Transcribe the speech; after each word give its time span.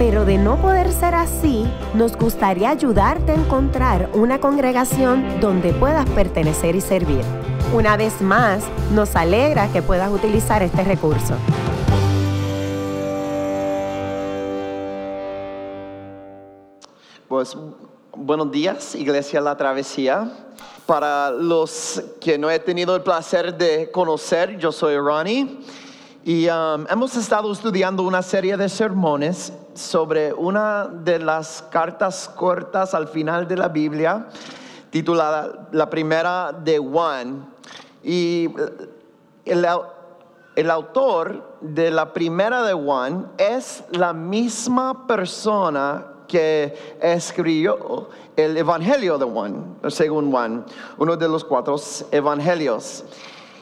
pero 0.00 0.24
de 0.24 0.38
no 0.38 0.56
poder 0.56 0.90
ser 0.92 1.14
así, 1.14 1.66
nos 1.92 2.16
gustaría 2.16 2.70
ayudarte 2.70 3.32
a 3.32 3.34
encontrar 3.34 4.08
una 4.14 4.40
congregación 4.40 5.40
donde 5.42 5.74
puedas 5.74 6.08
pertenecer 6.08 6.74
y 6.74 6.80
servir. 6.80 7.20
Una 7.74 7.98
vez 7.98 8.22
más, 8.22 8.64
nos 8.94 9.14
alegra 9.14 9.70
que 9.70 9.82
puedas 9.82 10.10
utilizar 10.10 10.62
este 10.62 10.84
recurso. 10.84 11.34
Pues 17.28 17.54
buenos 18.16 18.50
días, 18.50 18.94
Iglesia 18.94 19.42
La 19.42 19.54
Travesía. 19.54 20.32
Para 20.86 21.30
los 21.30 22.02
que 22.22 22.38
no 22.38 22.50
he 22.50 22.58
tenido 22.58 22.96
el 22.96 23.02
placer 23.02 23.54
de 23.54 23.90
conocer, 23.90 24.56
yo 24.56 24.72
soy 24.72 24.96
Ronnie 24.96 25.60
y 26.22 26.48
um, 26.48 26.84
hemos 26.90 27.16
estado 27.16 27.50
estudiando 27.50 28.02
una 28.02 28.20
serie 28.20 28.56
de 28.58 28.68
sermones 28.68 29.54
sobre 29.72 30.34
una 30.34 30.86
de 30.86 31.18
las 31.18 31.62
cartas 31.70 32.28
cortas 32.28 32.92
al 32.92 33.08
final 33.08 33.48
de 33.48 33.56
la 33.56 33.68
Biblia, 33.68 34.28
titulada 34.90 35.68
La 35.72 35.88
primera 35.88 36.52
de 36.52 36.78
Juan. 36.78 37.48
Y 38.04 38.50
el, 39.46 39.66
el 40.56 40.70
autor 40.70 41.56
de 41.62 41.90
la 41.90 42.12
primera 42.12 42.64
de 42.64 42.74
Juan 42.74 43.32
es 43.38 43.82
la 43.92 44.12
misma 44.12 45.06
persona 45.06 46.04
que 46.28 46.96
escribió 47.00 48.10
el 48.36 48.58
Evangelio 48.58 49.16
de 49.16 49.24
Juan, 49.24 49.78
según 49.88 50.30
Juan, 50.30 50.66
uno 50.98 51.16
de 51.16 51.28
los 51.28 51.44
cuatro 51.44 51.76
evangelios. 52.10 53.04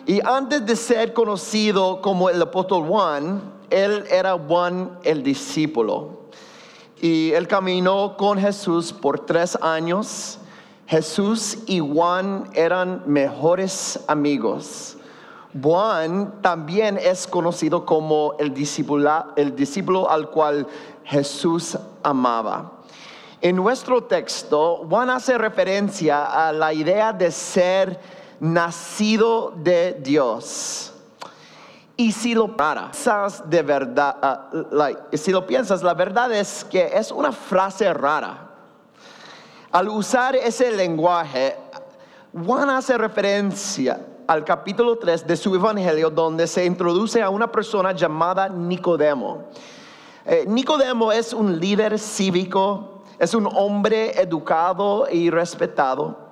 Y 0.09 0.23
antes 0.25 0.65
de 0.65 0.75
ser 0.75 1.13
conocido 1.13 2.01
como 2.01 2.31
el 2.31 2.41
apóstol 2.41 2.87
Juan, 2.87 3.43
él 3.69 4.05
era 4.11 4.39
Juan 4.39 4.99
el 5.05 5.23
discípulo. 5.23 6.21
Y 6.99 7.33
él 7.33 7.47
caminó 7.47 8.17
con 8.17 8.39
Jesús 8.39 8.91
por 8.91 9.27
tres 9.27 9.59
años. 9.61 10.39
Jesús 10.87 11.59
y 11.67 11.81
Juan 11.81 12.49
eran 12.55 13.03
mejores 13.05 14.01
amigos. 14.07 14.97
Juan 15.63 16.41
también 16.41 16.97
es 16.97 17.27
conocido 17.27 17.85
como 17.85 18.33
el 18.39 18.55
el 19.37 19.57
discípulo 19.57 20.11
al 20.11 20.31
cual 20.31 20.67
Jesús 21.05 21.77
amaba. 22.03 22.79
En 23.43 23.57
nuestro 23.57 24.05
texto, 24.05 24.87
Juan 24.89 25.11
hace 25.11 25.37
referencia 25.37 26.49
a 26.49 26.51
la 26.51 26.73
idea 26.73 27.13
de 27.13 27.31
ser 27.31 28.18
nacido 28.41 29.53
de 29.57 29.99
Dios. 30.01 30.93
Y 31.97 32.13
si 32.13 32.33
lo 32.35 32.57
piensas 32.57 33.49
de 33.51 33.63
verdad, 33.63 34.17
ah, 34.23 34.51
si 35.13 35.33
lo 35.33 35.47
piensas, 35.47 35.83
la 35.83 35.95
verdad 35.95 36.33
es 36.33 36.65
que 36.65 36.91
es 36.95 37.11
una 37.11 37.33
frase 37.33 37.93
rara. 37.93 38.51
Al 39.73 39.89
usar 39.89 40.37
ese 40.37 40.71
lenguaje, 40.71 41.57
Juan 42.33 42.71
hace 42.71 42.97
referencia 42.97 44.01
al 44.29 44.45
capítulo 44.45 44.97
3 44.97 45.27
de 45.27 45.37
su 45.37 45.55
evangelio 45.55 46.11
donde 46.11 46.47
se 46.47 46.65
introduce 46.65 47.21
a 47.21 47.31
una 47.31 47.51
persona 47.51 47.93
llamada 47.93 48.49
Nicodemo. 48.49 49.47
Eh, 50.25 50.45
Nicodemo 50.47 51.11
es 51.11 51.33
un 51.33 51.59
líder 51.59 51.99
cívico, 51.99 53.03
es 53.19 53.35
un 53.35 53.49
hombre 53.53 54.21
educado 54.21 55.09
y 55.11 55.31
respetado. 55.31 56.28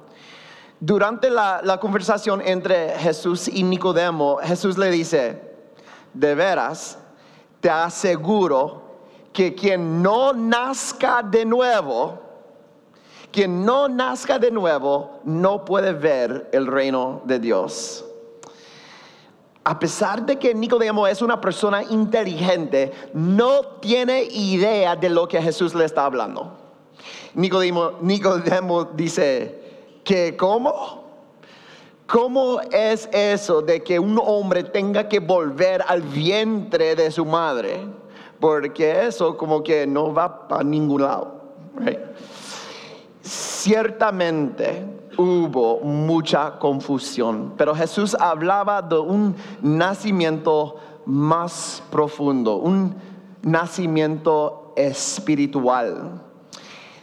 Durante 0.80 1.30
la, 1.30 1.78
conversación 1.80 2.42
entre 2.44 2.90
Jesús 2.98 3.48
y 3.48 3.62
Nicodemo, 3.62 4.38
Jesús 4.42 4.76
le 4.76 4.90
dice, 4.90 5.40
de 6.12 6.34
veras, 6.34 6.98
te 7.60 7.70
aseguro 7.70 8.82
que 9.32 9.54
quien 9.54 10.02
no 10.02 10.32
nazca 10.32 11.22
de 11.22 11.44
nuevo, 11.44 12.20
quien 13.32 13.64
no 13.64 13.88
nazca 13.88 14.38
de 14.38 14.50
nuevo, 14.50 15.20
no 15.24 15.64
puede 15.64 15.92
ver 15.92 16.48
el 16.52 16.66
reino 16.66 17.22
de 17.24 17.38
Dios 17.38 18.06
a 19.66 19.80
pesar 19.80 20.24
de 20.24 20.38
que 20.38 20.54
Nicodemo 20.54 21.08
es 21.08 21.22
una 21.22 21.40
persona 21.40 21.82
inteligente, 21.82 22.92
no 23.12 23.62
tiene 23.80 24.22
idea 24.22 24.94
de 24.94 25.10
lo 25.10 25.26
que 25.26 25.42
Jesús 25.42 25.74
le 25.74 25.84
está 25.84 26.04
hablando. 26.04 26.56
Nicodemo, 27.34 28.84
dice, 28.94 29.65
¿que 30.06 30.36
cómo? 30.36 31.04
¿Cómo 32.06 32.60
es 32.60 33.08
eso 33.12 33.60
de 33.60 33.82
que 33.82 33.98
un 33.98 34.18
hombre 34.24 34.62
tenga 34.62 35.08
que 35.08 35.18
volver 35.18 35.84
al 35.86 36.02
vientre 36.02 36.94
de 36.94 37.10
su 37.10 37.26
madre? 37.26 37.80
Porque 38.38 39.06
eso 39.06 39.36
como 39.36 39.64
que 39.64 39.84
no 39.86 40.14
va 40.14 40.46
para 40.46 40.62
ningún 40.62 41.02
lado. 41.02 41.40
Ciertamente, 43.20 44.86
hubo 45.18 45.80
mucha 45.80 46.56
confusión, 46.60 47.54
pero 47.56 47.74
Jesús 47.74 48.14
hablaba 48.14 48.80
de 48.82 49.00
un 49.00 49.34
nacimiento 49.60 50.76
más 51.04 51.82
profundo, 51.90 52.56
un 52.56 52.94
nacimiento 53.42 54.72
espiritual. 54.76 56.25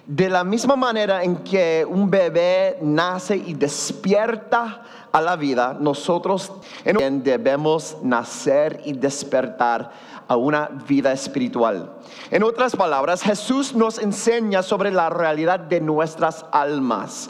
De 0.06 0.30
la 0.30 0.44
misma 0.44 0.76
manera 0.76 1.24
en 1.24 1.38
que 1.38 1.86
un 1.88 2.10
bebé 2.10 2.78
nace 2.82 3.38
y 3.38 3.54
despierta 3.54 4.84
a 5.14 5.22
la 5.22 5.38
vida, 5.38 5.78
nosotros 5.80 6.52
debemos 6.84 7.96
nacer 8.04 8.82
y 8.84 8.92
despertar 8.92 9.92
a 10.28 10.36
una 10.36 10.68
vida 10.88 11.14
espiritual. 11.14 11.90
En 12.32 12.44
otras 12.44 12.76
palabras, 12.76 13.22
Jesús 13.22 13.74
nos 13.76 13.98
enseña 13.98 14.62
sobre 14.62 14.92
la 14.92 15.10
realidad 15.10 15.60
de 15.60 15.80
nuestras 15.80 16.46
almas 16.52 17.30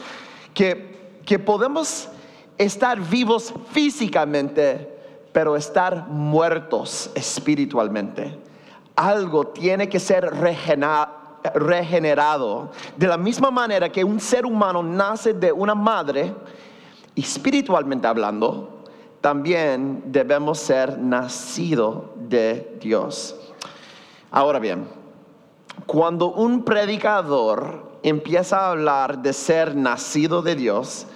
que, 0.55 0.91
podemos 1.45 2.09
estar 2.57 2.99
vivos 2.99 3.53
físicamente, 3.71 4.97
pero 5.31 5.55
estar 5.55 6.07
muertos 6.07 7.11
espiritualmente. 7.13 8.39
Algo 8.95 9.47
tiene 9.47 9.89
que 9.89 9.99
ser 9.99 10.25
regenerado. 10.25 11.22
De 11.43 13.07
la 13.07 13.17
misma 13.17 13.51
manera 13.51 13.91
que 13.91 14.03
un 14.03 14.19
ser 14.19 14.45
humano 14.45 14.81
nace 14.81 15.33
de 15.33 15.51
una 15.51 15.75
madre, 15.75 16.33
espiritualmente 17.15 18.07
hablando, 18.07 18.83
también 19.19 20.03
debemos 20.05 20.59
ser 20.59 20.97
nacido 20.97 22.13
de 22.15 22.77
Dios. 22.81 23.35
Ahora 24.31 24.59
bien, 24.59 24.87
cuando 25.85 26.31
un 26.31 26.63
predicador 26.63 27.99
empieza 28.03 28.59
a 28.59 28.71
hablar 28.71 29.21
de 29.21 29.33
ser 29.33 29.75
nacido 29.75 30.41
de 30.41 30.55
Dios, 30.55 31.07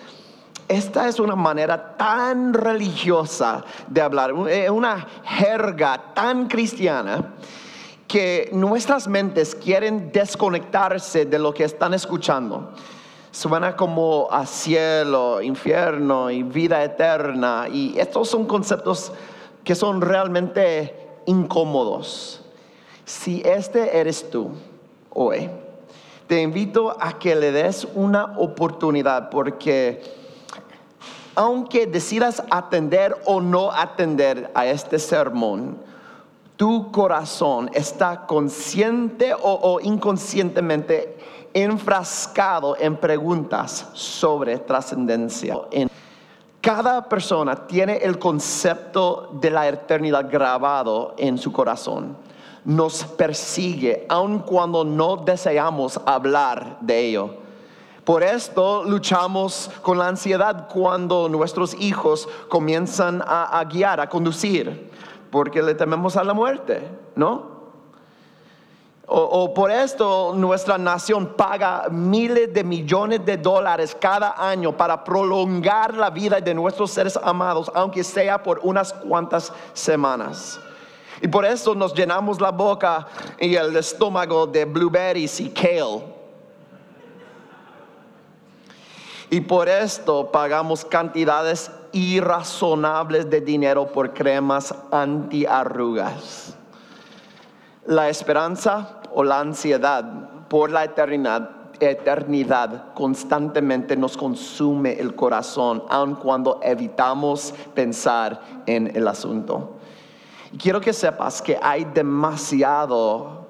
esta 0.67 1.07
es 1.07 1.19
una 1.19 1.35
manera 1.35 1.95
tan 1.95 2.53
religiosa 2.53 3.63
de 3.87 4.01
hablar, 4.01 4.33
eh, 4.49 4.69
una 4.69 5.07
jerga 5.23 6.13
tan 6.13 6.47
cristiana 6.47 7.33
que 8.07 8.49
nuestras 8.53 9.07
mentes 9.07 9.53
quieren 9.53 10.11
desconectarse 10.11 11.25
de 11.25 11.39
lo 11.39 11.53
que 11.53 11.65
están 11.65 11.93
escuchando. 11.93 12.71
Suena 13.31 13.75
como 13.75 14.29
a 14.31 14.45
cielo, 14.45 15.41
infierno 15.41 16.31
y 16.31 16.43
vida 16.43 16.83
eterna. 16.83 17.67
Y 17.71 17.99
estos 17.99 18.29
son 18.29 18.45
conceptos 18.45 19.11
que 19.63 19.75
son 19.75 20.01
realmente 20.01 20.95
incómodos. 21.25 22.41
Si 23.03 23.41
este 23.45 23.97
eres 23.97 24.29
tú 24.29 24.51
hoy, 25.09 25.49
te 26.27 26.41
invito 26.41 26.95
a 26.99 27.19
que 27.19 27.35
le 27.35 27.51
des 27.51 27.87
una 27.93 28.37
oportunidad 28.37 29.29
porque 29.29 30.01
aunque 31.35 31.85
decidas 31.85 32.41
atender 32.49 33.15
o 33.25 33.41
no 33.41 33.71
atender 33.71 34.49
a 34.55 34.65
este 34.65 34.97
sermón, 34.97 35.77
tu 36.57 36.91
corazón 36.91 37.69
está 37.73 38.25
consciente 38.25 39.33
o, 39.39 39.79
inconscientemente 39.81 41.17
enfrascado 41.53 42.75
en 42.77 42.97
preguntas 42.97 43.87
sobre 43.93 44.57
trascendencia. 44.57 45.55
Cada 46.59 47.07
persona 47.07 47.67
tiene 47.67 47.97
el 47.97 48.19
concepto 48.19 49.29
de 49.39 49.51
la 49.51 49.67
eternidad 49.69 50.29
grabado 50.29 51.15
en 51.17 51.37
su 51.37 51.51
corazón 51.53 52.27
nos 52.67 53.05
persigue, 53.05 54.05
aun 54.09 54.39
cuando 54.39 54.83
no 54.83 55.15
deseamos 55.15 56.01
hablar 56.05 56.77
de 56.81 56.99
ello. 56.99 57.29
Por 58.03 58.23
esto 58.23 58.83
luchamos 58.83 59.71
con 59.81 59.97
la 59.97 60.09
ansiedad 60.09 60.67
cuando 60.67 61.29
nuestros 61.29 61.73
hijos 61.79 62.27
comienzan 62.49 63.23
a, 63.25 63.57
a 63.57 63.63
guiar, 63.63 64.01
a 64.01 64.09
conducir, 64.09 64.91
porque 65.37 65.61
le 65.61 65.75
tememos 65.75 66.17
a 66.17 66.23
la 66.23 66.33
muerte, 66.33 66.81
¿no? 67.15 67.57
O, 69.05 69.53
por 69.53 69.69
esto 69.69 70.33
nuestra 70.35 70.79
nación 70.79 71.35
paga 71.37 71.89
miles 71.91 72.51
de 72.51 72.63
millones 72.63 73.23
de 73.23 73.37
dólares 73.37 73.95
cada 74.01 74.33
año 74.35 74.75
para 74.75 75.03
prolongar 75.03 75.93
la 75.93 76.09
vida 76.09 76.41
de 76.41 76.55
nuestros 76.55 76.89
seres 76.89 77.15
amados, 77.21 77.71
aunque 77.75 78.03
sea 78.03 78.41
por 78.41 78.61
unas 78.63 78.91
cuantas 78.91 79.53
semanas. 79.73 80.59
Y 81.21 81.27
por 81.27 81.45
eso 81.45 81.75
nos 81.75 81.93
llenamos 81.93 82.41
la 82.41 82.49
boca 82.49 83.05
y 83.39 83.53
el 83.53 83.77
estómago 83.77 84.47
de 84.47 84.65
blueberries 84.65 85.39
y 85.39 85.51
kale. 85.51 86.01
Y 89.29 89.41
por 89.41 89.69
esto 89.69 90.31
pagamos 90.31 90.83
cantidades 90.83 91.69
irrazonables 91.91 93.29
de 93.29 93.41
dinero 93.41 93.87
por 93.87 94.13
cremas 94.13 94.73
antiarrugas. 94.91 96.55
La 97.85 98.09
esperanza 98.09 99.01
o 99.13 99.23
la 99.23 99.39
ansiedad 99.39 100.47
por 100.49 100.71
la 100.71 100.83
eternidad, 100.83 101.49
eternidad 101.79 102.93
constantemente 102.93 103.95
nos 103.95 104.17
consume 104.17 104.93
el 104.99 105.15
corazón, 105.15 105.83
aun 105.89 106.15
cuando 106.15 106.59
evitamos 106.63 107.53
pensar 107.73 108.41
en 108.65 108.95
el 108.95 109.07
asunto. 109.07 109.75
Quiero 110.57 110.81
que 110.81 110.93
sepas 110.93 111.41
que 111.41 111.57
hay 111.61 111.85
demasiado 111.85 113.47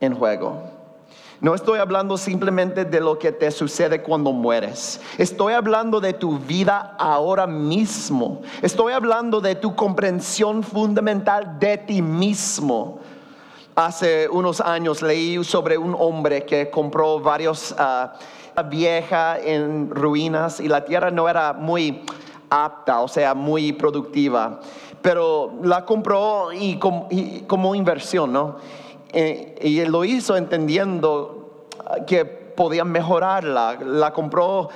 en 0.00 0.14
juego. 0.14 0.79
No 1.40 1.54
estoy 1.54 1.78
hablando 1.78 2.18
simplemente 2.18 2.84
de 2.84 3.00
lo 3.00 3.18
que 3.18 3.32
te 3.32 3.50
sucede 3.50 4.02
cuando 4.02 4.30
mueres. 4.30 5.00
Estoy 5.16 5.54
hablando 5.54 5.98
de 5.98 6.12
tu 6.12 6.38
vida 6.38 6.94
ahora 6.98 7.46
mismo. 7.46 8.42
Estoy 8.60 8.92
hablando 8.92 9.40
de 9.40 9.54
tu 9.54 9.74
comprensión 9.74 10.62
fundamental 10.62 11.58
de 11.58 11.78
ti 11.78 12.02
mismo. 12.02 12.98
Hace 13.74 14.28
unos 14.28 14.60
años 14.60 15.00
leí 15.00 15.42
sobre 15.42 15.78
un 15.78 15.96
hombre 15.98 16.44
que 16.44 16.68
compró 16.68 17.20
varios 17.20 17.72
uh, 17.72 18.10
en 19.42 19.90
ruinas 19.90 20.60
y 20.60 20.68
la 20.68 20.84
tierra 20.84 21.10
no 21.10 21.26
era 21.26 21.54
muy 21.54 22.02
apta, 22.50 23.00
o 23.00 23.08
sea, 23.08 23.32
muy 23.32 23.72
productiva, 23.72 24.60
pero 25.00 25.54
la 25.62 25.84
compró 25.84 26.48
como, 26.78 27.74
inversión, 27.74 28.32
¿no? 28.32 28.56
Eh, 29.12 29.56
y 29.62 29.84
lo 29.86 30.04
hizo 30.04 30.36
entendiendo 30.36 31.66
que 32.06 32.24
podía 32.24 32.84
mejorarla, 32.84 33.78
la 33.82 34.12
compró 34.12 34.68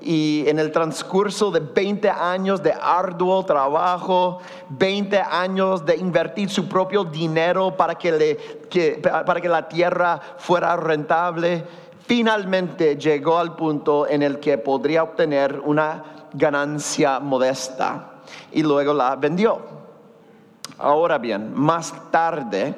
y 0.00 0.44
en 0.46 0.58
el 0.58 0.72
transcurso 0.72 1.50
de 1.50 1.60
20 1.60 2.08
años 2.08 2.62
de 2.62 2.72
arduo 2.72 3.44
trabajo, 3.44 4.38
20 4.70 5.18
años 5.18 5.84
de 5.84 5.96
invertir 5.96 6.48
su 6.48 6.68
propio 6.68 7.04
dinero 7.04 7.76
para 7.76 7.96
que, 7.96 8.12
le, 8.12 8.94
para 9.02 9.40
que 9.40 9.48
la 9.48 9.68
tierra 9.68 10.20
fuera 10.38 10.76
rentable, 10.76 11.64
finalmente 12.06 12.96
llegó 12.96 13.38
al 13.38 13.54
punto 13.54 14.06
en 14.08 14.22
el 14.22 14.40
que 14.40 14.56
podría 14.58 15.02
obtener 15.02 15.60
una 15.64 16.26
ganancia 16.32 17.20
modesta 17.20 18.12
y 18.52 18.62
luego 18.62 18.94
la 18.94 19.16
vendió. 19.16 19.80
Ahora 20.78 21.18
bien, 21.18 21.52
más 21.54 21.92
tarde, 22.10 22.74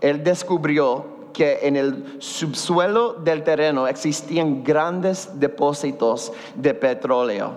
él 0.00 0.22
descubrió 0.22 1.18
que 1.32 1.60
en 1.62 1.76
el 1.76 2.16
subsuelo 2.20 3.12
del 3.12 3.44
terreno 3.44 3.86
existían 3.86 4.64
grandes 4.64 5.30
depósitos 5.34 6.32
de 6.54 6.74
petróleo, 6.74 7.52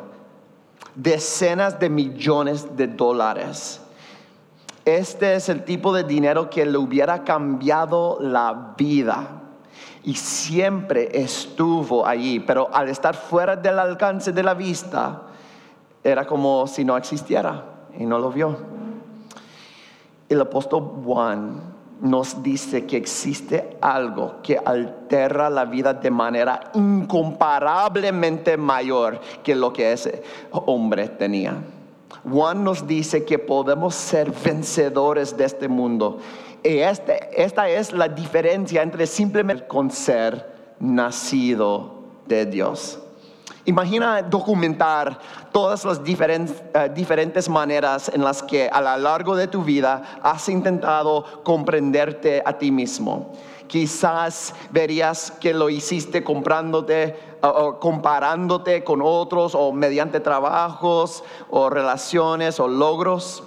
decenas 0.95 1.79
de 1.79 1.89
millones 1.89 2.75
de 2.75 2.87
dólares. 2.87 3.81
Este 4.85 5.35
es 5.35 5.49
el 5.49 5.63
tipo 5.63 5.93
de 5.93 6.03
dinero 6.03 6.49
que 6.49 6.65
le 6.65 6.77
hubiera 6.77 7.23
cambiado 7.23 8.17
la 8.19 8.73
vida 8.77 9.41
y 10.03 10.15
siempre 10.15 11.09
estuvo 11.13 12.05
allí, 12.05 12.39
pero 12.39 12.69
al 12.73 12.89
estar 12.89 13.15
fuera 13.15 13.55
del 13.55 13.77
alcance 13.77 14.31
de 14.31 14.43
la 14.43 14.53
vista, 14.53 15.23
era 16.03 16.25
como 16.25 16.65
si 16.65 16.83
no 16.83 16.97
existiera 16.97 17.63
y 17.97 18.05
no 18.05 18.17
lo 18.17 18.31
vio. 18.31 18.57
El 20.27 20.41
apóstol 20.41 21.01
Juan 21.05 21.70
nos 22.01 22.41
dice 22.41 22.85
que 22.85 22.97
existe 22.97 23.77
algo 23.79 24.37
que 24.41 24.57
altera 24.57 25.49
la 25.49 25.65
vida 25.65 25.93
de 25.93 26.09
manera 26.09 26.71
incomparablemente 26.73 28.57
mayor 28.57 29.21
que 29.43 29.55
lo 29.55 29.71
que 29.71 29.93
ese 29.93 30.23
hombre 30.51 31.07
tenía. 31.07 31.55
Juan 32.29 32.63
nos 32.63 32.87
dice 32.87 33.23
que 33.23 33.39
podemos 33.39 33.95
ser 33.95 34.31
vencedores 34.43 35.37
de 35.37 35.45
este 35.45 35.67
mundo. 35.67 36.19
Y 36.63 36.79
este, 36.79 37.41
esta 37.41 37.69
es 37.69 37.91
la 37.91 38.07
diferencia 38.07 38.81
entre 38.81 39.07
simplemente 39.07 39.67
con 39.67 39.89
ser 39.89 40.51
nacido 40.79 42.03
de 42.27 42.45
Dios. 42.45 42.99
Imagina 43.65 44.23
documentar 44.23 45.19
todas 45.51 45.85
las 45.85 45.99
eh, 45.99 46.91
diferentes, 46.95 47.49
maneras 47.49 48.09
en 48.13 48.23
las 48.23 48.41
que 48.41 48.67
a 48.67 48.81
lo 48.81 48.97
largo 48.97 49.35
de 49.35 49.47
tu 49.47 49.63
vida 49.63 50.19
has 50.23 50.49
intentado 50.49 51.43
comprenderte 51.43 52.41
a 52.43 52.57
ti 52.57 52.71
mismo. 52.71 53.33
Quizás 53.67 54.53
verías 54.71 55.31
que 55.31 55.53
lo 55.53 55.69
hiciste 55.69 56.23
comprándote 56.23 57.17
o 57.41 57.79
comparándote 57.79 58.83
con 58.83 59.01
otros 59.01 59.55
o 59.55 59.71
mediante 59.71 60.19
trabajos 60.19 61.23
o 61.49 61.69
relaciones 61.69 62.59
o 62.59 62.67
logros. 62.67 63.43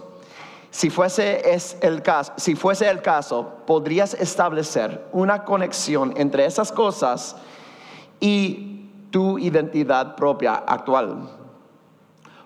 Si 0.70 0.90
fuese, 0.90 1.54
es 1.54 1.76
el 1.82 2.02
caso, 2.02 2.32
si 2.36 2.54
fuese 2.54 2.88
el 2.88 3.02
caso, 3.02 3.52
podrías 3.66 4.14
establecer 4.14 5.06
una 5.12 5.44
conexión 5.44 6.14
entre 6.16 6.46
esas 6.46 6.72
cosas 6.72 7.36
y 8.18 8.73
tu 9.14 9.38
identidad 9.38 10.16
propia 10.16 10.54
actual. 10.66 11.30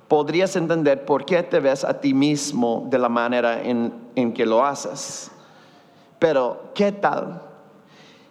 Podrías 0.06 0.55
entender 0.55 1.06
por 1.06 1.25
qué 1.25 1.43
te 1.43 1.61
ves 1.61 1.82
a 1.82 1.99
ti 1.99 2.12
mismo 2.12 2.87
de 2.91 2.99
la 2.99 3.09
manera 3.09 3.62
en, 3.62 4.35
que 4.35 4.44
lo 4.44 4.62
haces. 4.62 5.31
Pero, 6.19 6.65
¿qué 6.75 6.93
tal 6.93 7.41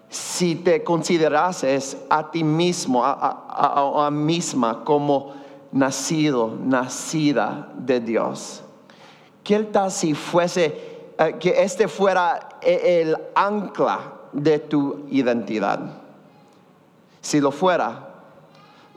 si 0.08 0.54
te 0.54 0.84
considerases 0.84 1.98
a 2.12 2.30
ti 2.30 2.44
mismo, 2.44 3.04
a, 3.04 4.06
a, 4.06 4.12
misma, 4.12 4.84
como 4.84 5.34
nacido, 5.72 6.60
nacida 6.64 7.70
de 7.76 8.00
Dios? 8.02 8.62
¿Qué 9.44 9.64
tal 9.64 9.90
si 9.90 10.14
fuese, 10.14 11.12
eh, 11.18 11.38
que 11.40 11.64
este 11.64 11.88
fuera 11.88 12.50
el 12.62 13.18
ancla 13.34 14.00
de 14.32 14.60
tu 14.60 15.08
identidad? 15.10 15.80
Si 17.20 17.42
lo 17.42 17.50
fuera, 17.50 18.07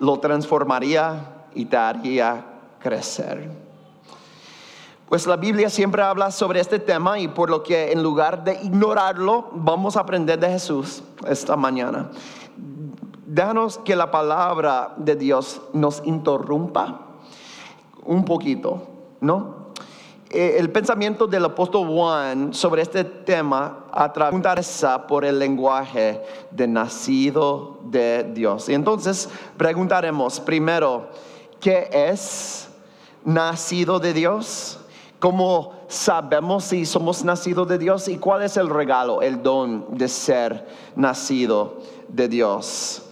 lo 0.01 0.19
transformaría 0.19 1.47
y 1.55 1.67
te 1.67 1.77
haría 1.77 2.45
crecer. 2.81 3.51
Pues 5.09 5.27
la 5.27 5.37
Biblia 5.37 5.69
siempre 5.69 6.03
habla 6.03 6.31
sobre 6.31 6.61
este 6.61 6.79
tema 6.79 7.19
y 7.19 7.29
por 7.29 7.51
lo 7.51 7.63
que 7.63 7.93
en 7.93 8.03
lugar 8.03 8.45
de 8.45 8.55
ignorarlo, 8.63 9.51
vamos 9.53 9.97
a 9.97 10.01
aprender 10.01 10.39
de 10.39 10.49
Jesús 10.49 11.03
esta 11.29 11.57
mañana. 11.57 12.11
Déjanos 13.27 13.79
que 13.79 13.95
la 13.95 14.11
palabra 14.11 14.95
de 14.97 15.17
Dios 15.17 15.61
nos 15.73 16.03
interrumpa 16.05 17.01
un 18.05 18.25
poquito, 18.25 18.83
¿no? 19.21 19.60
Eh, 20.33 20.59
el 20.61 20.71
pensamiento 20.71 21.27
del 21.27 21.45
apóstol 21.45 21.89
Juan 21.89 22.55
sobre 22.55 22.83
este 22.83 23.03
tema 23.03 23.87
atraviesa 23.91 25.05
por 25.09 25.25
el 25.25 25.41
lenguaje 25.41 26.23
de 26.53 26.69
nacido 26.69 27.81
de 27.87 28.31
Dios. 28.33 28.69
Y 28.69 28.75
entonces 28.75 29.29
preguntaremos 29.57 30.39
primero, 30.39 31.09
¿qué 31.59 31.91
es 31.93 32.69
nacido 33.25 33.99
de 33.99 34.13
Dios? 34.13 34.79
¿Cómo 35.19 35.73
sabemos 35.89 36.63
si 36.63 36.87
somos 36.87 37.25
nacidos 37.25 37.67
de 37.67 37.79
Dios? 37.79 38.07
¿Y 38.07 38.17
cuál 38.17 38.43
es 38.43 38.57
el 38.57 38.71
regalo, 38.71 39.23
el 39.23 39.43
don 39.43 39.99
de 39.99 40.07
ser 40.07 40.65
nacido 40.95 41.79
de 42.07 42.29
Dios? 42.29 43.03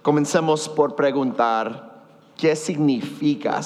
Comencemos 0.00 0.68
por 0.68 0.94
preguntar, 0.94 2.04
¿qué 2.36 2.54
significa 2.54 3.60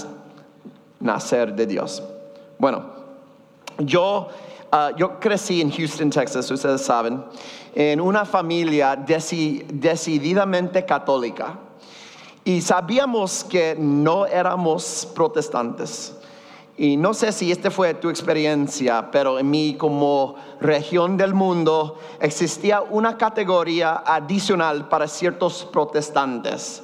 nacer 0.98 1.54
de 1.54 1.66
Dios? 1.66 2.02
Bueno, 2.58 2.91
yo, 3.78 4.28
ah, 4.70 4.90
yo 4.96 5.18
crecí 5.18 5.60
en 5.60 5.70
Houston, 5.70 6.10
Texas, 6.10 6.50
ustedes 6.50 6.82
saben, 6.82 7.24
en 7.74 8.00
una 8.00 8.24
familia 8.24 8.96
decididamente 8.96 10.84
católica. 10.84 11.58
Y 12.44 12.60
sabíamos 12.60 13.44
que 13.44 13.76
no 13.78 14.26
éramos 14.26 15.08
protestantes. 15.14 16.14
Y 16.76 16.96
no 16.96 17.12
sé 17.14 17.32
si 17.32 17.52
esta 17.52 17.70
fue 17.70 17.94
tu 17.94 18.08
experiencia, 18.08 19.10
pero 19.10 19.38
en 19.38 19.50
mí 19.50 19.76
como 19.78 20.34
región 20.60 21.16
del 21.16 21.34
mundo 21.34 21.98
existía 22.18 22.80
una 22.80 23.16
categoría 23.18 24.02
adicional 24.04 24.88
para 24.88 25.06
ciertos 25.06 25.68
protestantes. 25.70 26.82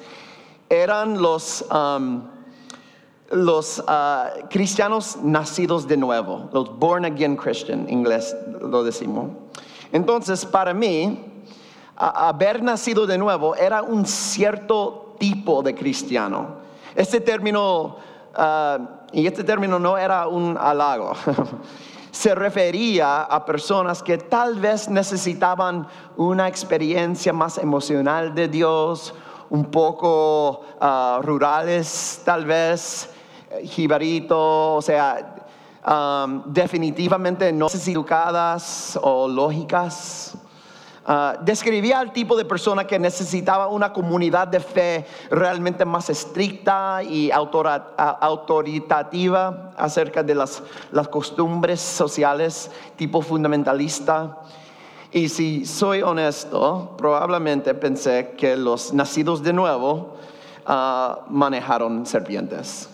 eran 0.71 1.23
los, 1.23 1.65
um, 1.73 2.23
los 3.31 3.79
uh, 3.81 4.49
cristianos 4.49 5.19
nacidos 5.23 5.87
de 5.87 5.97
nuevo, 5.97 6.49
los 6.53 6.79
born 6.79 7.05
again 7.05 7.37
Christian, 7.37 7.89
inglés 7.89 8.35
lo 8.61 8.83
decimos. 8.83 9.31
Entonces, 9.93 10.45
para 10.45 10.73
mí, 10.73 11.43
haber 11.97 12.63
nacido 12.63 13.07
de 13.07 13.19
nuevo 13.19 13.55
era 13.55 13.83
un 13.83 14.07
cierto 14.07 15.17
tipo 15.19 15.63
de 15.63 15.75
cristiano. 15.75 16.59
Este 16.95 17.21
término, 17.21 17.97
uh, 18.37 18.87
y 19.13 19.27
este 19.27 19.45
término 19.45 19.79
no 19.79 19.99
era 19.99 20.27
un 20.27 20.57
halago. 20.59 21.13
se 22.11 22.35
refería 22.35 23.23
a 23.23 23.45
personas 23.45 24.03
que 24.03 24.19
tal 24.19 24.57
vez 24.57 24.89
necesitaban 24.89 25.87
una 26.17 26.49
experiencia 26.49 27.33
más 27.33 27.59
emocional 27.59 28.35
de 28.35 28.49
Dios, 28.49 29.15
un 29.51 29.67
poco 29.67 30.63
uh, 30.81 31.23
rurales 31.23 32.23
tal 32.25 32.45
vez, 32.45 33.11
jibarito, 33.65 34.77
o 34.77 34.83
sea, 34.83 35.37
um, 35.87 36.43
definitivamente 36.47 37.53
no 37.53 37.69
educadas 37.69 38.99
o 39.03 39.29
lógicas. 39.29 40.35
Uh, 41.07 41.43
describía 41.43 42.01
al 42.01 42.13
tipo 42.13 42.37
de 42.37 42.45
persona 42.45 42.87
que 42.87 42.99
necesitaba 42.99 43.69
una 43.69 43.95
comunidad 43.95 44.47
de 44.47 44.61
fe 44.61 45.07
realmente 45.31 45.87
más 45.87 46.11
estricta 46.11 47.03
y 47.03 47.31
autoritativa 47.31 49.73
acerca 49.79 50.23
de 50.23 50.35
las, 50.35 50.63
costumbres 51.11 51.81
sociales 51.81 52.71
tipo 52.97 53.23
fundamentalista. 53.23 54.37
Y 55.11 55.31
si 55.31 55.65
soy 55.65 56.03
honesto, 56.03 56.95
probablemente 56.99 57.73
pensé 57.73 58.35
que 58.37 58.55
los 58.55 58.93
nacidos 58.93 59.43
de 59.43 59.55
nuevo 59.55 60.19
uh, 60.69 61.23
manejaron 61.31 62.05
serpientes. 62.05 62.91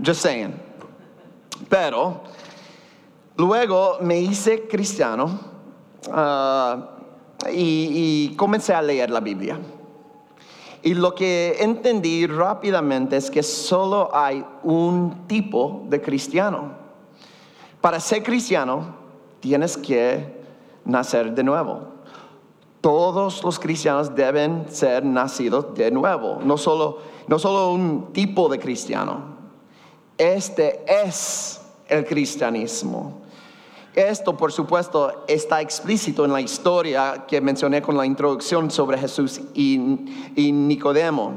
Just 0.00 0.22
saying. 0.22 0.54
Pero 1.68 2.22
luego 3.36 3.98
me 4.00 4.18
hice 4.18 4.66
cristiano 4.68 5.38
uh, 6.08 7.48
y, 7.50 8.34
comencé 8.36 8.74
a 8.74 8.82
leer 8.82 9.10
la 9.10 9.20
Biblia. 9.20 9.58
Y 10.82 10.94
lo 10.94 11.14
que 11.14 11.56
entendí 11.60 12.26
rápidamente 12.26 13.16
es 13.16 13.30
que 13.30 13.42
solo 13.42 14.10
hay 14.12 14.44
un 14.64 15.26
tipo 15.28 15.84
de 15.88 16.00
cristiano. 16.00 16.72
Para 17.80 18.00
ser 18.00 18.22
cristiano 18.22 18.96
tienes 19.40 19.76
que 19.76 20.42
nacer 20.84 21.34
de 21.34 21.44
nuevo. 21.44 21.92
Todos 22.80 23.44
los 23.44 23.60
cristianos 23.60 24.12
deben 24.12 24.66
ser 24.68 25.04
nacidos 25.04 25.72
de 25.74 25.92
nuevo, 25.92 26.40
no 26.44 26.56
solo, 26.56 26.98
no 27.28 27.38
solo 27.38 27.70
un 27.70 28.12
tipo 28.12 28.48
de 28.48 28.58
cristiano. 28.58 29.31
Este 30.22 30.84
es 30.86 31.60
el 31.88 32.04
cristianismo. 32.04 33.22
Esto, 33.92 34.36
por 34.36 34.52
supuesto, 34.52 35.24
está 35.26 35.60
explícito 35.60 36.24
en 36.24 36.32
la 36.32 36.40
historia 36.40 37.24
que 37.26 37.40
mencioné 37.40 37.82
con 37.82 37.96
la 37.96 38.06
introducción 38.06 38.70
sobre 38.70 38.98
Jesús 38.98 39.40
y, 39.52 39.76
Nicodemo. 40.36 41.32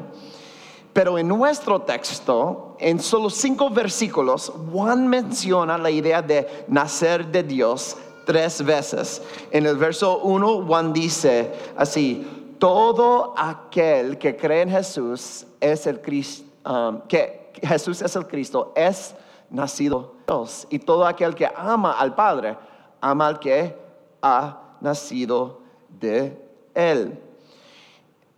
Pero 0.93 1.17
en 1.17 1.27
nuestro 1.27 1.81
texto, 1.81 2.77
en 2.79 2.99
solo 2.99 3.31
cinco 3.31 3.71
versículos, 3.71 4.53
Juan 4.71 5.07
menciona 5.07 5.79
la 5.79 5.89
idea 5.89 6.21
de 6.21 6.65
nacer 6.67 7.25
de 7.31 7.41
Dios 7.41 7.97
tres 8.27 8.63
veces. 8.63 9.19
En 9.49 9.65
el 9.65 9.77
verso 9.77 10.19
1, 10.19 10.63
Juan 10.63 10.93
dice 10.93 11.51
así, 11.75 12.55
todo 12.59 13.33
aquel 13.35 14.19
que 14.19 14.37
cree 14.37 14.61
en 14.61 14.69
Jesús 14.69 15.47
es 15.59 15.87
el 15.87 16.01
Cristo, 16.01 16.45
um, 16.69 17.01
que 17.07 17.44
Jesús 17.61 18.01
es 18.01 18.15
el 18.15 18.27
Cristo, 18.27 18.73
es 18.75 19.15
nacido 19.49 20.15
Dios. 20.25 20.67
Y 20.69 20.79
todo 20.79 21.05
aquel 21.05 21.35
que 21.35 21.49
ama 21.55 21.93
al 21.93 22.15
Padre, 22.15 22.57
ama 23.01 23.27
al 23.27 23.39
que 23.39 23.77
ha 24.21 24.59
nacido 24.81 25.61
de 25.89 26.41
Él. 26.73 27.21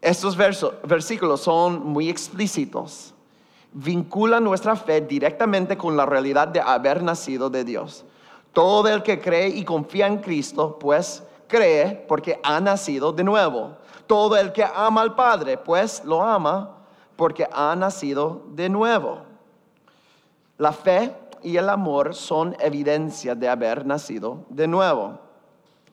Estos 0.02 0.38
versículos 0.38 1.42
son 1.42 1.86
muy 1.86 2.10
explícitos. 2.10 3.14
Vinculan 3.74 4.44
nuestra 4.44 4.76
fe 4.76 5.02
directamente 5.02 5.78
con 5.78 5.98
la 5.98 6.06
realidad 6.06 6.48
de 6.48 6.62
haber 6.62 7.04
nacido 7.04 7.50
de 7.50 7.64
Dios. 7.64 8.06
Todo 8.54 8.88
el 8.88 9.04
que 9.04 9.20
cree 9.20 9.50
y 9.50 9.64
confía 9.64 10.08
en 10.08 10.20
Cristo, 10.20 10.78
pues 10.80 11.24
cree 11.48 12.06
porque 12.08 12.40
ha 12.44 12.60
nacido 12.60 13.12
de 13.12 13.24
nuevo. 13.24 13.76
Todo 14.06 14.38
el 14.38 14.52
que 14.52 14.64
ama 14.64 15.02
al 15.02 15.16
Padre, 15.16 15.58
pues 15.58 16.04
lo 16.06 16.24
ama 16.24 16.77
porque 17.18 17.48
ha 17.52 17.76
nacido 17.76 18.44
de 18.50 18.70
nuevo. 18.70 19.24
La 20.58 20.72
fe 20.72 21.14
y 21.44 21.58
el 21.58 21.70
amor 21.70 22.16
son 22.16 22.56
evidencia 22.60 23.36
de 23.36 23.50
haber 23.50 23.86
nacido 23.86 24.46
de 24.50 24.68
nuevo. 24.68 25.20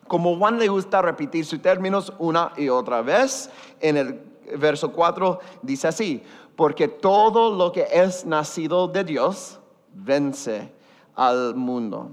Como 0.06 0.36
Juan 0.36 0.58
le 0.58 0.68
gusta 0.68 1.02
repetir 1.02 1.44
sus 1.44 1.60
términos 1.60 2.12
una 2.18 2.52
y 2.56 2.68
otra 2.68 3.02
vez, 3.02 3.50
en 3.80 3.96
el 3.96 4.20
verso 4.58 4.92
4 4.92 5.40
dice 5.62 5.88
así, 5.88 6.22
porque 6.56 6.88
todo 6.88 7.54
lo 7.54 7.72
que 7.72 7.86
es 7.90 8.24
nacido 8.24 8.86
de 8.86 9.04
Dios 9.04 9.58
vence 9.92 10.72
al 11.14 11.54
mundo. 11.54 12.10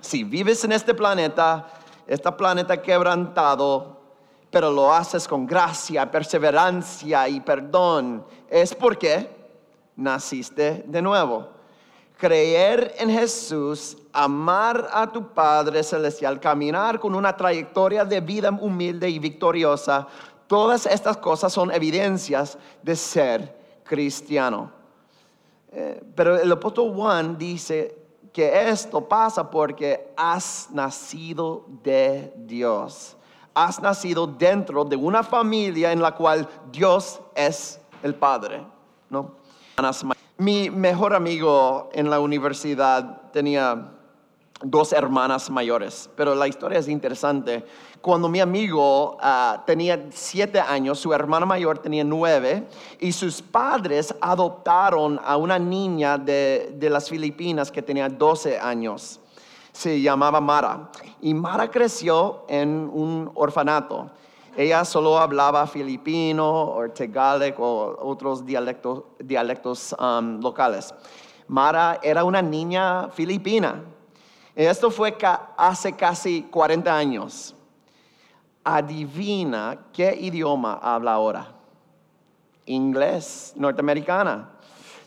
Si 0.00 0.24
vives 0.24 0.64
en 0.64 0.72
este 0.72 0.94
planeta, 0.94 1.68
este 2.06 2.32
planeta 2.32 2.82
quebrantado, 2.82 4.01
pero 4.52 4.70
lo 4.70 4.92
haces 4.92 5.26
con 5.26 5.46
gracia, 5.46 6.10
perseverancia 6.10 7.26
y 7.26 7.40
perdón, 7.40 8.22
es 8.50 8.74
porque 8.74 9.26
naciste 9.96 10.84
de 10.86 11.00
nuevo. 11.00 11.48
Creer 12.18 12.94
en 12.98 13.10
Jesús, 13.10 13.96
amar 14.12 14.90
a 14.92 15.10
tu 15.10 15.32
Padre 15.32 15.82
Celestial, 15.82 16.38
caminar 16.38 17.00
con 17.00 17.14
una 17.14 17.34
trayectoria 17.34 18.04
de 18.04 18.20
vida 18.20 18.50
humilde 18.50 19.08
y 19.08 19.18
victoriosa, 19.18 20.06
todas 20.46 20.84
estas 20.84 21.16
cosas 21.16 21.50
son 21.50 21.72
evidencias 21.72 22.58
de 22.82 22.94
ser 22.94 23.56
cristiano. 23.84 24.70
Eh, 25.72 26.04
pero 26.14 26.38
el 26.38 26.52
apóstol 26.52 26.94
Juan 26.94 27.38
dice 27.38 27.96
que 28.34 28.68
esto 28.68 29.08
pasa 29.08 29.50
porque 29.50 30.12
has 30.14 30.68
nacido 30.70 31.64
de 31.82 32.34
Dios. 32.36 33.16
Has 33.54 33.80
nacido 33.80 34.26
dentro 34.26 34.84
de 34.84 34.96
una 34.96 35.22
familia 35.22 35.92
en 35.92 36.00
la 36.00 36.14
cual 36.14 36.48
Dios 36.70 37.20
es 37.34 37.80
el 38.02 38.14
Padre, 38.14 38.64
¿no? 39.10 39.36
Mi 40.38 40.70
mejor 40.70 41.14
amigo 41.14 41.90
en 41.92 42.10
la 42.10 42.18
universidad 42.20 43.30
tenía 43.32 43.92
dos 44.62 44.92
hermanas 44.92 45.50
mayores, 45.50 46.08
pero 46.16 46.34
la 46.34 46.46
historia 46.48 46.78
es 46.78 46.88
interesante. 46.88 47.64
Cuando 48.00 48.28
mi 48.28 48.40
amigo 48.40 49.16
ah, 49.20 49.62
tenía 49.66 50.06
siete 50.10 50.60
años, 50.60 50.98
su 50.98 51.12
hermana 51.12 51.46
mayor 51.46 51.78
tenía 51.78 52.04
nueve, 52.04 52.66
y 52.98 53.12
sus 53.12 53.42
padres 53.42 54.14
adoptaron 54.20 55.20
a 55.24 55.36
una 55.36 55.58
niña 55.58 56.18
de, 56.18 56.74
de 56.76 56.90
las 56.90 57.08
Filipinas 57.08 57.70
que 57.70 57.82
tenía 57.82 58.08
doce 58.08 58.58
años. 58.58 59.20
Se 59.72 60.00
llamaba 60.00 60.40
Mara. 60.40 60.90
Y 61.20 61.34
Mara 61.34 61.70
creció 61.70 62.44
en 62.48 62.90
un 62.92 63.30
orfanato. 63.34 64.10
Ella 64.56 64.84
solo 64.84 65.18
hablaba 65.18 65.66
filipino 65.66 66.46
o 66.46 66.88
tegalec 66.90 67.58
o 67.58 67.96
otros 68.02 68.44
dialectos, 68.44 69.96
um, 69.98 70.40
locales. 70.40 70.94
Mara 71.48 71.98
era 72.02 72.22
una 72.22 72.42
niña 72.42 73.08
filipina. 73.08 73.82
Esto 74.54 74.90
fue 74.90 75.16
hace 75.56 75.94
casi 75.94 76.42
40 76.42 76.94
años. 76.94 77.54
Adivina 78.62 79.86
qué 79.92 80.14
idioma 80.20 80.78
habla 80.82 81.14
ahora. 81.14 81.46
Inglés, 82.66 83.54
norteamericana. 83.56 84.50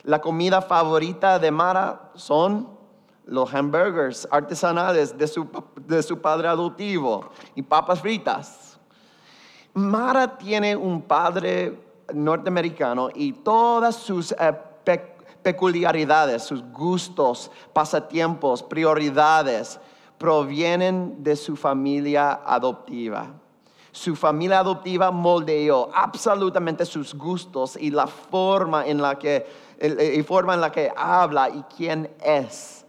La 0.04 0.20
comida 0.20 0.62
favorita 0.62 1.38
de 1.38 1.52
Mara 1.52 2.12
son 2.16 2.75
los 3.26 3.54
hamburgers 3.54 4.28
artesanales 4.30 5.18
de 5.18 5.28
su, 5.28 5.48
de 5.88 6.04
su 6.04 6.20
padre 6.20 6.48
adoptivo 6.48 7.30
y 7.56 7.62
papas 7.62 8.02
fritas. 8.02 8.80
Mara 9.74 10.38
tiene 10.38 10.76
un 10.76 11.02
padre 11.02 11.80
norteamericano 12.14 13.10
y 13.14 13.34
todas 13.34 13.96
sus 13.96 14.32
eh, 14.32 14.54
peculiaridades, 15.42 16.44
sus 16.44 16.64
gustos, 16.72 17.52
pasatiempos, 17.74 18.64
prioridades, 18.64 19.80
provienen 20.18 21.24
de 21.24 21.36
su 21.36 21.56
familia 21.56 22.42
adoptiva. 22.46 23.34
Su 23.92 24.16
familia 24.16 24.60
adoptiva 24.60 25.12
moldeó 25.12 25.90
absolutamente 25.94 26.86
sus 26.86 27.14
gustos 27.14 27.78
y 27.80 27.92
la 27.92 28.08
forma 28.08 28.86
en 28.86 29.02
la 29.02 29.18
que, 29.18 29.46
y 30.18 30.22
forma 30.24 30.54
en 30.54 30.62
la 30.62 30.72
que 30.72 30.92
habla 30.96 31.50
y 31.50 31.64
quién 31.76 32.10
es. 32.24 32.85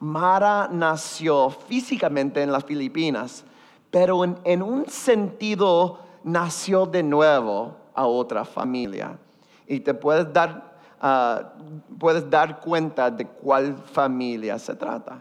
Mara 0.00 0.68
nació 0.72 1.50
físicamente 1.50 2.42
en 2.42 2.50
las 2.50 2.64
Filipinas, 2.64 3.44
pero 3.90 4.24
en 4.24 4.62
un 4.62 4.88
sentido 4.88 5.98
nació 6.24 6.86
de 6.86 7.02
nuevo 7.02 7.76
a 7.94 8.06
otra 8.06 8.44
familia. 8.44 9.18
y 9.66 9.78
te 9.78 9.94
puedes 9.94 10.32
dar, 10.32 10.74
ah, 11.00 11.52
puedes 11.96 12.28
dar 12.28 12.58
cuenta 12.58 13.08
de 13.08 13.24
cuál 13.24 13.76
familia 13.92 14.58
se 14.58 14.74
trata. 14.74 15.20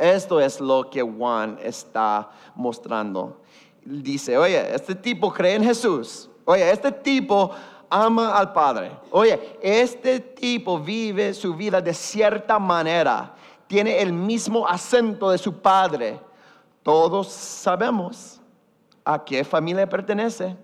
Esto 0.00 0.40
es 0.40 0.60
lo 0.60 0.88
que 0.88 1.02
Juan 1.02 1.58
está 1.62 2.30
mostrando. 2.54 3.42
Dice, 3.84 4.38
oye, 4.38 4.74
este 4.74 4.94
tipo 4.94 5.30
cree 5.30 5.56
en 5.56 5.64
Jesús. 5.64 6.30
Oye, 6.46 6.70
este 6.70 6.90
tipo 6.90 7.50
ama 7.90 8.34
al 8.34 8.50
Padre. 8.54 8.92
Oye, 9.10 9.58
este 9.60 10.20
tipo 10.20 10.80
vive 10.80 11.34
su 11.34 11.54
vida 11.54 11.82
de 11.82 11.92
cierta 11.92 12.58
manera. 12.58 13.34
Tiene 13.66 14.00
el 14.00 14.12
mismo 14.12 14.66
acento 14.66 15.30
de 15.30 15.38
su 15.38 15.60
Padre. 15.60 16.20
Todos 16.82 17.28
sabemos 17.28 18.40
a 19.04 19.24
qué 19.24 19.44
familia 19.44 19.88
pertenece. 19.88 20.56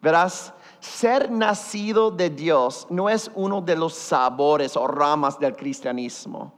Verás, 0.00 0.52
ser 0.80 1.30
nacido 1.30 2.10
de 2.10 2.30
Dios 2.30 2.86
no 2.88 3.08
es 3.08 3.30
uno 3.34 3.60
de 3.60 3.76
los 3.76 3.94
sabores 3.94 4.76
o 4.76 4.86
ramas 4.86 5.38
del 5.38 5.56
cristianismo. 5.56 6.54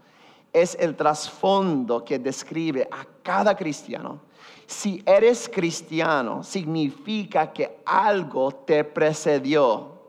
Es 0.52 0.76
el 0.78 0.96
trasfondo 0.96 2.04
que 2.04 2.18
describe 2.18 2.88
a 2.90 3.06
cada 3.22 3.56
cristiano. 3.56 4.20
Si 4.66 5.02
eres 5.06 5.48
cristiano, 5.48 6.42
significa 6.42 7.52
que 7.52 7.82
algo 7.84 8.52
te 8.52 8.84
precedió. 8.84 10.00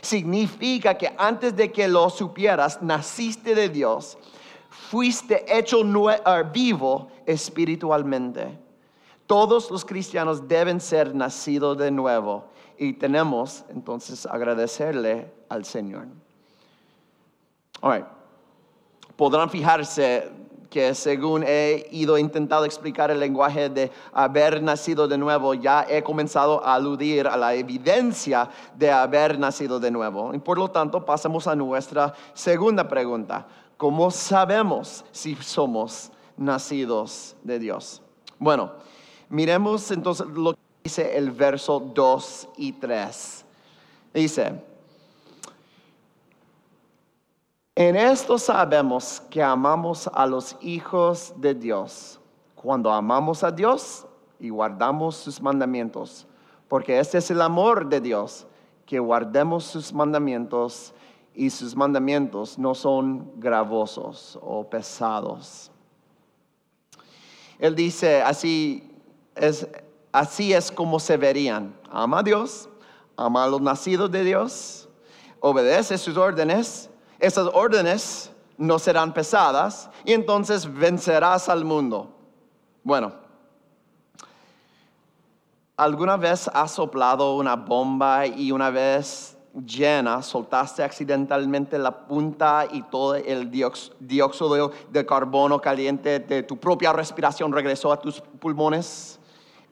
Significa 0.00 0.98
que 0.98 1.14
antes 1.16 1.54
de 1.54 1.70
que 1.70 1.86
lo 1.86 2.10
supieras, 2.10 2.82
naciste 2.82 3.54
de 3.54 3.68
Dios. 3.68 4.18
Fuiste 4.92 5.46
hecho 5.48 5.80
eh, 5.80 6.44
vivo 6.52 7.08
espiritualmente. 7.24 8.58
Todos 9.26 9.70
los 9.70 9.86
cristianos 9.86 10.46
deben 10.46 10.82
ser 10.82 11.14
nacidos 11.14 11.78
de 11.78 11.90
nuevo 11.90 12.44
y 12.76 12.92
tenemos 12.92 13.64
entonces 13.70 14.26
agradecerle 14.26 15.32
al 15.48 15.64
Señor. 15.64 16.08
Podrán 19.16 19.48
fijarse 19.48 20.30
que 20.68 20.94
según 20.94 21.42
he 21.46 21.86
ido 21.90 22.18
intentando 22.18 22.66
explicar 22.66 23.10
el 23.10 23.18
lenguaje 23.18 23.70
de 23.70 23.90
haber 24.12 24.62
nacido 24.62 25.08
de 25.08 25.16
nuevo, 25.16 25.54
ya 25.54 25.86
he 25.88 26.02
comenzado 26.02 26.62
a 26.62 26.74
aludir 26.74 27.26
a 27.26 27.38
la 27.38 27.54
evidencia 27.54 28.50
de 28.76 28.90
haber 28.90 29.38
nacido 29.38 29.80
de 29.80 29.90
nuevo. 29.90 30.34
Y 30.34 30.38
por 30.38 30.58
lo 30.58 30.70
tanto, 30.70 31.02
pasamos 31.02 31.46
a 31.46 31.56
nuestra 31.56 32.12
segunda 32.34 32.86
pregunta. 32.86 33.46
¿Cómo 33.82 34.12
sabemos 34.12 35.04
si 35.10 35.34
somos 35.34 36.12
nacidos 36.36 37.34
de 37.42 37.58
Dios? 37.58 38.00
Bueno, 38.38 38.74
miremos 39.28 39.90
entonces 39.90 40.24
lo 40.28 40.52
que 40.52 40.60
dice 40.84 41.18
el 41.18 41.32
verso 41.32 41.80
2 41.80 42.48
y 42.58 42.74
3. 42.74 43.44
Dice, 44.14 44.64
en 47.74 47.96
esto 47.96 48.38
sabemos 48.38 49.20
que 49.28 49.42
amamos 49.42 50.08
a 50.14 50.26
los 50.26 50.56
hijos 50.60 51.34
de 51.38 51.52
Dios, 51.52 52.20
cuando 52.54 52.88
amamos 52.88 53.42
a 53.42 53.50
Dios 53.50 54.06
y 54.38 54.50
guardamos 54.50 55.16
sus 55.16 55.42
mandamientos, 55.42 56.28
porque 56.68 57.00
este 57.00 57.18
es 57.18 57.28
el 57.32 57.42
amor 57.42 57.88
de 57.88 58.00
Dios, 58.00 58.46
que 58.86 59.00
guardemos 59.00 59.64
sus 59.64 59.92
mandamientos 59.92 60.94
y 61.34 61.50
sus 61.50 61.74
mandamientos 61.74 62.58
no 62.58 62.74
son 62.74 63.32
gravosos 63.40 64.38
o 64.42 64.68
pesados. 64.68 65.70
Él 67.58 67.74
dice, 67.74 68.22
así 68.22 68.90
es, 69.34 69.66
así 70.10 70.52
es 70.52 70.70
como 70.70 70.98
se 70.98 71.16
verían. 71.16 71.74
Ama 71.90 72.18
a 72.20 72.22
Dios, 72.22 72.68
ama 73.16 73.44
a 73.44 73.48
los 73.48 73.60
nacidos 73.60 74.10
de 74.10 74.24
Dios, 74.24 74.88
obedece 75.40 75.96
sus 75.98 76.16
órdenes 76.16 76.90
esas 77.22 77.48
órdenes 77.54 78.32
no 78.58 78.80
serán 78.80 79.14
pesadas 79.14 79.88
y 80.04 80.12
entonces 80.12 80.70
vencerás 80.70 81.48
al 81.48 81.64
mundo. 81.64 82.10
Bueno, 82.82 83.12
¿alguna 85.76 86.16
vez 86.16 86.50
has 86.52 86.72
soplado 86.72 87.36
una 87.36 87.54
bomba 87.54 88.26
y 88.26 88.50
una 88.50 88.70
vez 88.70 89.38
llena 89.54 90.22
soltaste 90.22 90.82
accidentalmente 90.82 91.78
la 91.78 92.06
punta 92.06 92.66
y 92.70 92.82
todo 92.82 93.14
el 93.16 93.50
dióxido 93.50 94.72
de 94.90 95.06
carbono 95.06 95.60
caliente 95.60 96.20
de 96.20 96.42
tu 96.42 96.56
propia 96.56 96.92
respiración 96.92 97.52
regresó 97.52 97.92
a 97.92 98.00
tus 98.00 98.20
pulmones? 98.20 99.18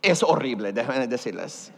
Es 0.02 0.22
horrible, 0.22 0.72
déjenme 0.72 1.06
decirles 1.06 1.72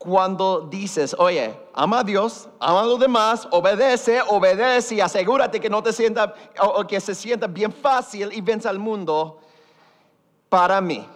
cuando 0.00 0.62
dices, 0.62 1.14
oye, 1.18 1.54
ama 1.74 1.98
a 1.98 2.04
Dios, 2.04 2.48
ama 2.58 2.80
a 2.80 2.86
los 2.86 2.98
demás, 2.98 3.46
obedece, 3.50 4.22
obedece 4.28 4.94
y 4.94 5.00
asegúrate 5.02 5.60
que 5.60 5.68
no 5.68 5.82
te 5.82 5.92
sienta 5.92 6.32
o, 6.58 6.86
que 6.86 6.98
se 7.00 7.14
sienta 7.14 7.46
bien 7.46 7.70
fácil 7.70 8.30
y 8.32 8.40
vence 8.40 8.66
al 8.66 8.78
mundo, 8.78 9.40
para 10.48 10.80
mí 10.80 11.06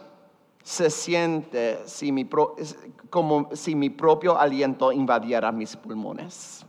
se 0.65 0.89
siente 0.89 1.85
como 3.11 3.51
si 3.53 3.75
mi 3.75 3.91
propio 3.91 4.37
aliento 4.37 4.91
invadiera 4.91 5.53
mis 5.53 5.77
pulmones. 5.77 6.65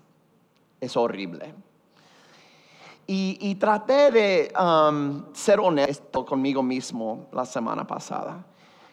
Es 0.82 0.98
horrible. 0.98 1.54
Y, 3.08 3.56
traté 3.56 4.12
de 4.12 4.54
um, 4.60 5.34
ser 5.34 5.60
honesto 5.60 6.26
conmigo 6.26 6.62
mismo 6.62 7.28
la 7.32 7.46
semana 7.46 7.86
pasada. 7.86 8.44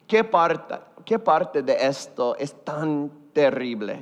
¿Qué 0.07 0.23
parte, 0.23 0.75
¿Qué 1.05 1.19
parte 1.19 1.63
de 1.63 1.75
esto 1.81 2.37
es 2.37 2.55
tan 2.63 3.11
terrible? 3.33 3.99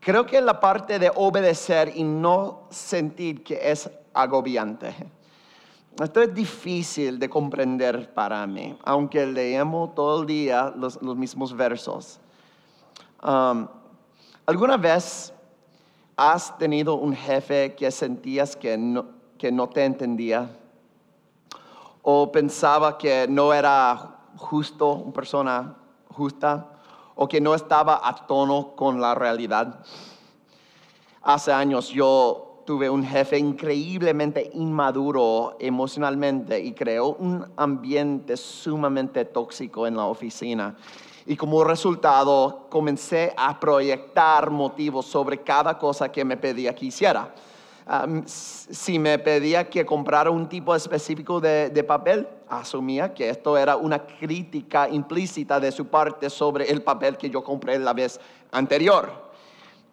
Creo 0.00 0.26
que 0.26 0.40
la 0.40 0.58
parte 0.58 0.98
de 0.98 1.12
obedecer 1.14 1.92
y 1.94 2.02
no 2.02 2.62
sentir 2.70 3.44
que 3.44 3.70
es 3.70 3.88
agobiante. 4.14 4.94
Esto 6.02 6.22
es 6.22 6.32
difícil 6.34 7.18
de 7.18 7.28
comprender 7.28 8.12
para 8.14 8.46
mí, 8.46 8.76
aunque 8.84 9.26
leemos 9.26 9.94
todo 9.94 10.20
el 10.22 10.26
día 10.26 10.72
los, 10.76 11.02
mismos 11.02 11.56
versos. 11.56 12.20
Um, 13.22 13.66
¿Alguna 14.46 14.76
vez 14.76 15.32
has 16.16 16.56
tenido 16.56 16.94
un 16.94 17.14
jefe 17.14 17.74
que 17.74 17.90
sentías 17.90 18.54
que 18.54 18.78
no, 18.78 19.06
que 19.36 19.50
no 19.50 19.68
te 19.68 19.84
entendía? 19.84 20.50
¿O 22.02 22.30
pensaba 22.30 22.96
que 22.96 23.26
no 23.28 23.52
era 23.52 24.18
justo, 24.36 24.92
una 24.92 25.12
persona 25.12 25.76
justa 26.10 26.68
o 27.14 27.28
que 27.28 27.40
no 27.40 27.54
estaba 27.54 28.00
a 28.02 28.14
tono 28.26 28.74
con 28.76 29.00
la 29.00 29.14
realidad. 29.14 29.80
Hace 31.22 31.52
años 31.52 31.88
yo 31.88 32.47
tuve 32.68 32.90
un 32.90 33.02
jefe 33.02 33.38
increíblemente 33.38 34.50
inmaduro 34.52 35.56
emocionalmente 35.58 36.60
y 36.60 36.72
creó 36.72 37.14
un 37.14 37.42
ambiente 37.56 38.36
sumamente 38.36 39.24
tóxico 39.24 39.86
en 39.86 39.96
la 39.96 40.04
oficina. 40.04 40.76
Y 41.24 41.34
como 41.34 41.64
resultado 41.64 42.66
comencé 42.68 43.32
a 43.38 43.58
proyectar 43.58 44.50
motivos 44.50 45.06
sobre 45.06 45.38
cada 45.38 45.78
cosa 45.78 46.12
que 46.12 46.26
me 46.26 46.36
pedía 46.36 46.74
que 46.74 46.84
hiciera 46.84 47.34
si 48.26 48.98
me 48.98 49.18
pedía 49.18 49.70
que 49.70 49.86
comprara 49.86 50.30
un 50.30 50.46
tipo 50.46 50.74
específico 50.74 51.40
de, 51.40 51.70
de, 51.70 51.84
papel, 51.84 52.28
asumía 52.50 53.14
que 53.14 53.30
esto 53.30 53.56
era 53.56 53.76
una 53.76 54.04
crítica 54.04 54.90
implícita 54.90 55.58
de 55.58 55.72
su 55.72 55.86
parte 55.86 56.28
sobre 56.28 56.70
el 56.70 56.82
papel 56.82 57.16
que 57.16 57.30
yo 57.30 57.42
compré 57.42 57.78
la 57.78 57.94
vez 57.94 58.20
anterior. 58.52 59.10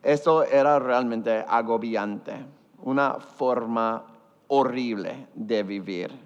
Esto 0.03 0.43
era 0.43 0.77
realmente 0.77 1.43
agobiante, 1.47 2.33
una 2.85 3.15
forma 3.15 4.03
horrible 4.47 5.27
de 5.33 5.63
vivir. 5.63 6.17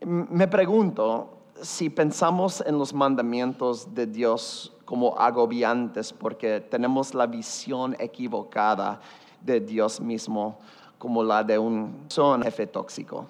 Me 0.00 0.48
pregunto 0.48 1.38
si 1.60 1.90
pensamos 1.90 2.62
en 2.66 2.78
los 2.78 2.94
mandamientos 2.94 3.94
de 3.94 4.06
Dios 4.06 4.72
como 4.84 5.18
agobiantes 5.18 6.12
porque 6.12 6.60
tenemos 6.60 7.12
la 7.14 7.26
visión 7.26 7.96
equivocada 7.98 9.00
de 9.40 9.60
Dios 9.60 10.00
mismo 10.00 10.58
como 10.96 11.22
la 11.22 11.42
de 11.42 11.58
un 11.58 12.06
son 12.08 12.42
jefe 12.42 12.68
tóxico. 12.68 13.26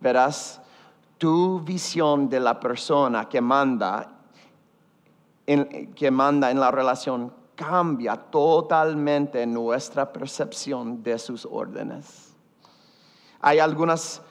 Verás, 0.00 0.60
tu 1.16 1.60
visión 1.60 2.28
de 2.28 2.40
la 2.40 2.60
persona 2.60 3.26
que 3.26 3.40
manda 3.40 4.12
en, 5.46 5.94
que 5.94 6.10
manda 6.10 6.50
en 6.50 6.60
la 6.60 6.70
relación 6.70 7.37
cambia 7.58 8.14
totalmente 8.16 9.44
nuestra 9.44 10.12
percepción 10.12 11.02
de 11.02 11.18
sus 11.18 11.44
órdenes. 11.44 12.32
Hay 13.40 13.58
algunas 13.58 14.22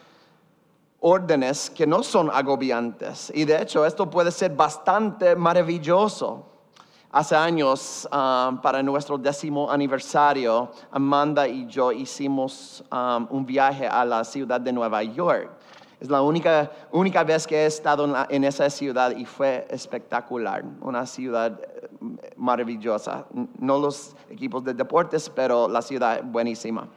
órdenes 1.01 1.69
que 1.69 1.85
no 1.85 2.03
son 2.03 2.31
agobiantes 2.31 3.29
y 3.35 3.43
de 3.43 3.61
hecho 3.61 3.85
esto 3.85 4.09
puede 4.09 4.31
ser 4.31 4.55
bastante 4.55 5.35
maravilloso 5.35 6.45
Hace 7.09 7.37
años, 7.37 8.07
um, 8.11 8.57
para 8.59 8.83
nuestro 8.83 9.17
décimo 9.17 9.71
aniversario, 9.71 10.69
Amanda 10.91 11.47
y 11.47 11.65
yo 11.65 11.93
hicimos 11.93 12.83
um, 12.91 13.25
un 13.29 13.45
viaje 13.45 13.87
a 13.87 14.03
la 14.03 14.25
ciudad 14.25 14.59
de 14.59 14.73
Nueva 14.73 15.01
York. 15.03 15.49
Es 16.01 16.09
la 16.09 16.21
única, 16.21 16.69
única 16.91 17.23
vez 17.23 17.47
que 17.47 17.55
he 17.55 17.65
estado 17.65 18.13
en, 18.29 18.43
esa 18.43 18.69
ciudad 18.69 19.15
y 19.15 19.25
fue 19.25 19.65
espectacular. 19.69 20.65
Una 20.81 21.05
ciudad 21.05 21.59
maravillosa. 22.35 23.25
No 23.59 23.77
los 23.77 24.15
equipos 24.29 24.63
de 24.63 24.73
deportes, 24.73 25.29
pero 25.29 25.67
la 25.67 25.81
ciudad 25.81 26.23
buenísima. 26.23 26.87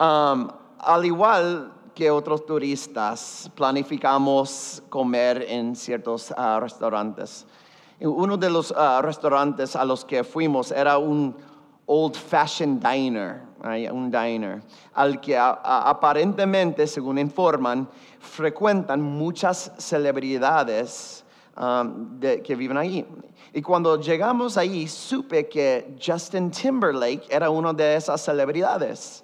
Um, 0.00 0.48
al 0.78 1.04
igual 1.04 1.72
que 1.94 2.10
otros 2.10 2.44
turistas, 2.46 3.50
planificamos 3.54 4.82
comer 4.88 5.44
en 5.48 5.76
ciertos 5.76 6.32
ah, 6.36 6.58
restaurantes. 6.60 7.46
Uno 8.00 8.36
de 8.36 8.50
los 8.50 8.72
ah, 8.76 9.00
restaurantes 9.02 9.76
a 9.76 9.84
los 9.84 10.04
que 10.04 10.24
fuimos 10.24 10.72
era 10.72 10.98
un 10.98 11.36
old 11.86 12.16
fashioned 12.16 12.82
diner, 12.82 13.42
un 13.92 14.10
diner, 14.10 14.62
al 14.94 15.20
que 15.20 15.36
aparentemente, 15.38 16.86
según 16.86 17.18
informan, 17.18 17.88
frecuentan 18.18 19.02
muchas 19.02 19.72
celebridades 19.78 21.24
um, 21.56 22.20
que 22.20 22.56
viven 22.56 22.76
ahí. 22.76 23.06
Y 23.52 23.60
cuando 23.60 24.00
llegamos 24.00 24.56
ahí, 24.56 24.88
supe 24.88 25.48
que 25.48 25.96
Justin 26.04 26.50
Timberlake 26.50 27.26
era 27.28 27.50
una 27.50 27.72
de 27.72 27.96
esas 27.96 28.20
celebridades. 28.24 29.22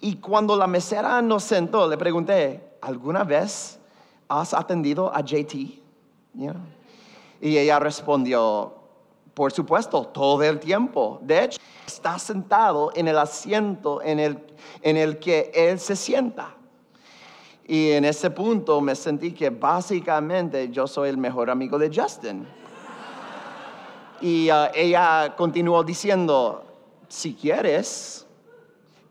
Y 0.00 0.16
cuando 0.16 0.56
la 0.56 0.66
mesera 0.66 1.20
nos 1.20 1.44
sentó, 1.44 1.88
le 1.88 1.98
pregunté, 1.98 2.76
¿alguna 2.80 3.24
vez 3.24 3.78
has 4.28 4.54
atendido 4.54 5.14
a 5.14 5.20
JT? 5.20 5.54
Y 7.40 7.58
ella 7.58 7.78
respondió, 7.78 8.74
por 9.34 9.52
supuesto, 9.52 10.06
todo 10.06 10.42
el 10.42 10.60
tiempo. 10.60 11.18
De 11.22 11.44
hecho, 11.44 11.60
está 11.86 12.18
sentado 12.18 12.92
en 12.94 13.08
el 13.08 13.18
asiento 13.18 14.00
en 14.02 14.20
el, 14.20 14.38
en 14.82 14.96
el 14.96 15.18
que 15.18 15.50
él 15.54 15.78
se 15.80 15.96
sienta. 15.96 16.54
Y 17.70 17.92
en 17.92 18.04
ese 18.04 18.28
punto 18.30 18.80
me 18.80 18.96
sentí 18.96 19.30
que 19.30 19.48
básicamente 19.48 20.70
yo 20.70 20.88
soy 20.88 21.08
el 21.08 21.16
mejor 21.16 21.48
amigo 21.48 21.78
de 21.78 21.88
Justin. 21.88 22.44
Y 24.20 24.50
uh, 24.50 24.72
ella 24.74 25.36
continuó 25.36 25.84
diciendo, 25.84 26.64
si 27.06 27.32
quieres, 27.32 28.26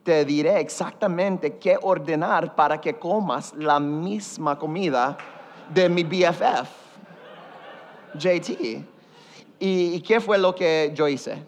te 0.04 0.26
diré 0.26 0.60
exactamente 0.60 1.58
qué 1.58 1.80
ordenar 1.82 2.54
para 2.54 2.82
que 2.82 3.00
comas 3.00 3.54
la 3.54 3.80
misma 3.80 4.60
comida 4.60 5.18
de 5.74 5.88
mi 5.88 6.04
BFF, 6.04 6.70
JT. 8.16 8.84
¿Y, 9.58 10.02
qué 10.02 10.20
fue 10.20 10.38
lo 10.38 10.54
que 10.54 10.92
yo 10.94 11.08
hice? 11.08 11.42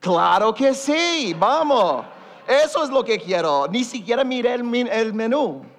Claro 0.00 0.54
que 0.54 0.72
sí, 0.72 1.36
vamos. 1.38 2.06
Eso 2.48 2.84
es 2.84 2.88
lo 2.88 3.04
que 3.04 3.18
quiero. 3.18 3.68
Ni 3.68 3.84
siquiera 3.84 4.24
miré 4.24 4.54
el, 4.54 4.88
el 4.88 5.12
menú. 5.12 5.75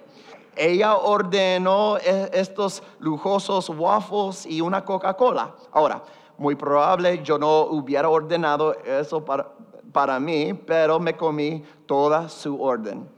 Ella 0.58 0.96
ordenó 0.96 1.96
e, 1.98 2.30
estos 2.32 2.82
lujosos 2.98 3.70
waffles 3.70 4.44
y 4.44 4.60
una 4.60 4.84
Coca-Cola. 4.84 5.54
Ahora, 5.70 6.02
muy 6.36 6.56
probable 6.56 7.22
yo 7.22 7.38
no 7.38 7.62
hubiera 7.62 8.08
ordenado 8.08 8.74
eso 8.84 9.24
para, 9.24 9.52
para 9.92 10.18
mí, 10.18 10.52
pero 10.54 10.98
me 10.98 11.16
comí 11.16 11.62
toda 11.86 12.28
su 12.28 12.60
orden. 12.60 13.08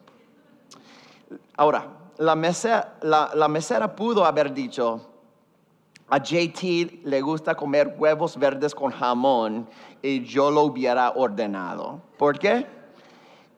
Ahora, 1.56 1.88
la 2.18 2.34
mesera, 2.36 2.98
la, 3.02 3.48
mesera 3.48 3.96
pudo 3.96 4.24
haber 4.24 4.52
dicho, 4.52 5.00
a 6.08 6.18
JT 6.18 7.02
le 7.04 7.20
gusta 7.22 7.54
comer 7.54 7.94
huevos 7.98 8.36
verdes 8.36 8.74
con 8.74 8.90
jamón 8.90 9.68
y 10.02 10.22
yo 10.24 10.50
lo 10.50 10.62
hubiera 10.62 11.10
ordenado. 11.10 12.02
¿Por 12.18 12.38
qué? 12.38 12.66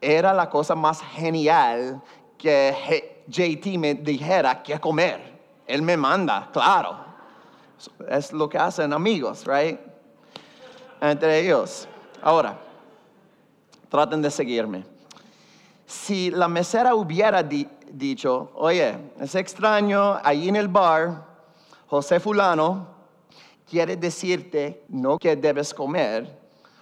Era 0.01 0.33
la 0.33 0.49
cosa 0.49 0.75
más 0.75 1.01
genial 1.01 2.01
que 2.39 3.22
JT 3.29 3.79
me 3.79 3.95
dijera 3.95 4.63
qué 4.63 4.79
comer. 4.79 5.21
Él 5.67 5.83
me 5.83 5.97
manda, 5.97 6.51
claro. 6.53 6.97
Es 8.09 8.33
lo 8.33 8.49
que 8.49 8.59
hacen 8.59 8.93
amigos, 8.93 9.45
right? 9.47 9.79
Entre 11.01 11.41
ellos. 11.41 11.89
Ahora, 12.23 12.59
traten 13.89 14.23
de 14.23 14.31
seguirme. 14.31 14.85
Si 15.87 16.31
la 16.31 16.49
mesera 16.49 16.95
hubiera 16.95 17.43
dicho, 17.43 18.51
oye, 18.55 18.97
es 19.21 19.35
extraño, 19.35 20.19
ahí 20.23 20.49
en 20.49 20.57
el 20.57 20.69
bar, 20.69 21.27
José 21.87 22.19
Fulano 22.21 22.87
quiere 23.69 23.97
decirte 23.97 24.85
no 24.89 25.19
que 25.19 25.37
debes 25.37 25.75
comer, 25.75 26.39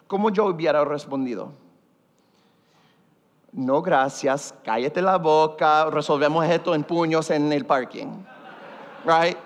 ¿cómo 0.07 0.31
yo 0.31 0.47
hubiera 0.47 0.85
respondido? 0.85 1.53
No, 3.53 3.83
gracias, 3.83 4.55
cállate 4.65 5.03
la 5.03 5.19
boca, 5.19 5.91
resolvemos 5.91 6.45
esto 6.47 6.75
en 6.75 6.85
puños 6.85 7.31
en 7.31 7.53
el 7.53 7.67
parking. 7.67 8.09
Right? 9.05 9.37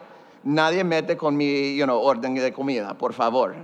Nadie 0.42 0.84
mete 0.84 1.16
con 1.16 1.36
mi 1.36 1.80
orden 1.82 2.34
de 2.34 2.52
comida, 2.52 2.94
por 2.94 3.14
favor. 3.14 3.54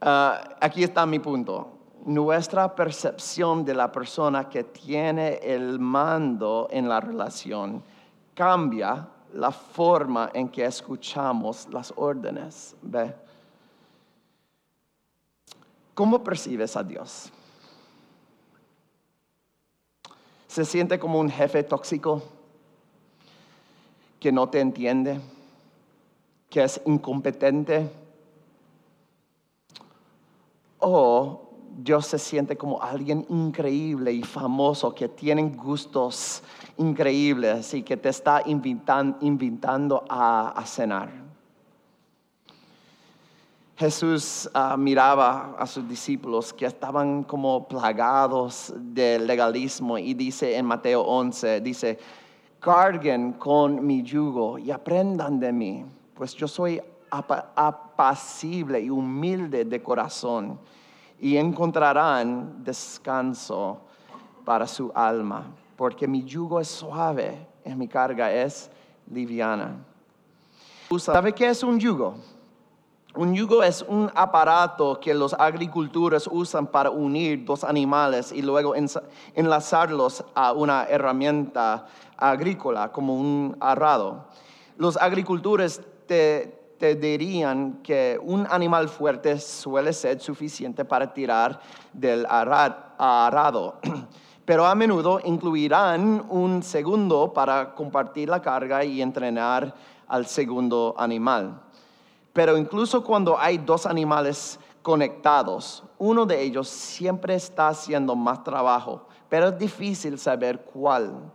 Ah, 0.00 0.56
aquí 0.60 0.82
está 0.82 1.06
mi 1.06 1.18
punto 1.20 1.78
nuestra 2.08 2.74
percepción 2.74 3.64
de 3.64 3.74
la 3.74 3.92
persona 3.92 4.48
que 4.48 4.64
tiene 4.64 5.40
el 5.42 5.78
mando 5.78 6.66
en 6.70 6.88
la 6.88 7.00
relación 7.00 7.82
cambia 8.34 9.06
la 9.34 9.50
forma 9.50 10.30
en 10.32 10.48
que 10.48 10.64
escuchamos 10.64 11.68
las 11.70 11.92
órdenes. 11.96 12.74
¿Ve? 12.80 13.14
¿Cómo 15.92 16.24
percibes 16.24 16.76
a 16.76 16.82
Dios? 16.82 17.30
¿Se 20.48 20.64
siente 20.64 20.98
como 20.98 21.20
un 21.20 21.30
jefe 21.30 21.62
tóxico 21.62 22.22
que 24.18 24.32
no 24.32 24.48
te 24.48 24.58
entiende, 24.58 25.20
que 26.50 26.64
es 26.64 26.80
incompetente? 26.84 27.88
¿O 30.80 31.48
Dios 31.80 32.06
se 32.06 32.18
siente 32.18 32.56
como 32.56 32.82
alguien 32.82 33.24
increíble 33.28 34.12
y 34.12 34.24
famoso 34.24 34.92
que 34.92 35.08
tiene 35.08 35.44
gustos 35.50 36.42
increíbles 36.76 37.72
y 37.72 37.84
que 37.84 37.96
te 37.96 38.08
está 38.08 38.42
invitando 38.44 40.04
a, 40.08 40.60
cenar. 40.66 41.27
Jesús 43.78 44.50
ah, 44.54 44.76
miraba 44.76 45.54
a 45.56 45.64
sus 45.64 45.88
discípulos 45.88 46.52
que 46.52 46.66
estaban 46.66 47.22
como 47.22 47.68
plagados 47.68 48.74
del 48.76 49.24
legalismo 49.24 49.96
y 49.96 50.14
dice 50.14 50.56
en 50.56 50.66
Mateo 50.66 51.02
11, 51.02 51.60
dice, 51.60 51.96
carguen 52.58 53.34
con 53.34 53.86
mi 53.86 54.02
yugo 54.02 54.58
y 54.58 54.72
aprendan 54.72 55.38
de 55.38 55.52
mí, 55.52 55.84
pues 56.12 56.34
yo 56.34 56.48
soy 56.48 56.82
apacible 57.08 58.80
y 58.80 58.90
humilde 58.90 59.64
de 59.64 59.80
corazón 59.80 60.58
y 61.20 61.36
encontrarán 61.36 62.64
descanso 62.64 63.78
para 64.44 64.66
su 64.66 64.90
alma, 64.92 65.44
porque 65.76 66.08
mi 66.08 66.24
yugo 66.24 66.58
es 66.58 66.66
suave 66.66 67.46
y 67.64 67.72
mi 67.76 67.86
carga 67.86 68.32
es 68.32 68.72
liviana. 69.08 69.76
¿Sabe 70.98 71.32
qué 71.32 71.48
es 71.48 71.62
un 71.62 71.78
yugo? 71.78 72.16
Un 73.18 73.34
yugo 73.34 73.64
es 73.64 73.84
un 73.88 74.08
aparato 74.14 75.00
que 75.00 75.12
los 75.12 75.34
agricultores 75.34 76.28
usan 76.30 76.68
para 76.68 76.90
unir 76.90 77.44
dos 77.44 77.64
animales 77.64 78.30
y 78.30 78.42
luego 78.42 78.76
enlazarlos 79.34 80.24
a 80.36 80.52
una 80.52 80.84
herramienta 80.84 81.88
agrícola 82.16 82.92
como 82.92 83.16
un 83.16 83.56
arado. 83.58 84.26
Los 84.76 84.96
agricultores 84.96 85.82
te, 86.06 86.60
dirían 86.78 87.80
que 87.82 88.20
un 88.22 88.46
animal 88.48 88.88
fuerte 88.88 89.40
suele 89.40 89.92
ser 89.92 90.20
suficiente 90.20 90.84
para 90.84 91.12
tirar 91.12 91.58
del 91.92 92.24
arado, 92.24 93.80
pero 94.44 94.64
a 94.64 94.76
menudo 94.76 95.18
incluirán 95.24 96.24
un 96.28 96.62
segundo 96.62 97.32
para 97.32 97.74
compartir 97.74 98.28
la 98.28 98.40
carga 98.40 98.84
y 98.84 99.02
entrenar 99.02 99.74
al 100.06 100.24
segundo 100.26 100.94
animal. 100.96 101.62
Pero 102.38 102.56
incluso 102.56 103.02
cuando 103.02 103.36
hay 103.36 103.58
dos 103.58 103.84
animales 103.84 104.60
conectados, 104.80 105.82
uno 105.98 106.24
de 106.24 106.40
ellos 106.40 106.68
siempre 106.68 107.34
está 107.34 107.66
haciendo 107.66 108.14
más 108.14 108.44
trabajo, 108.44 109.08
pero 109.28 109.48
es 109.48 109.58
difícil 109.58 110.16
saber 110.20 110.60
cuál. 110.60 111.32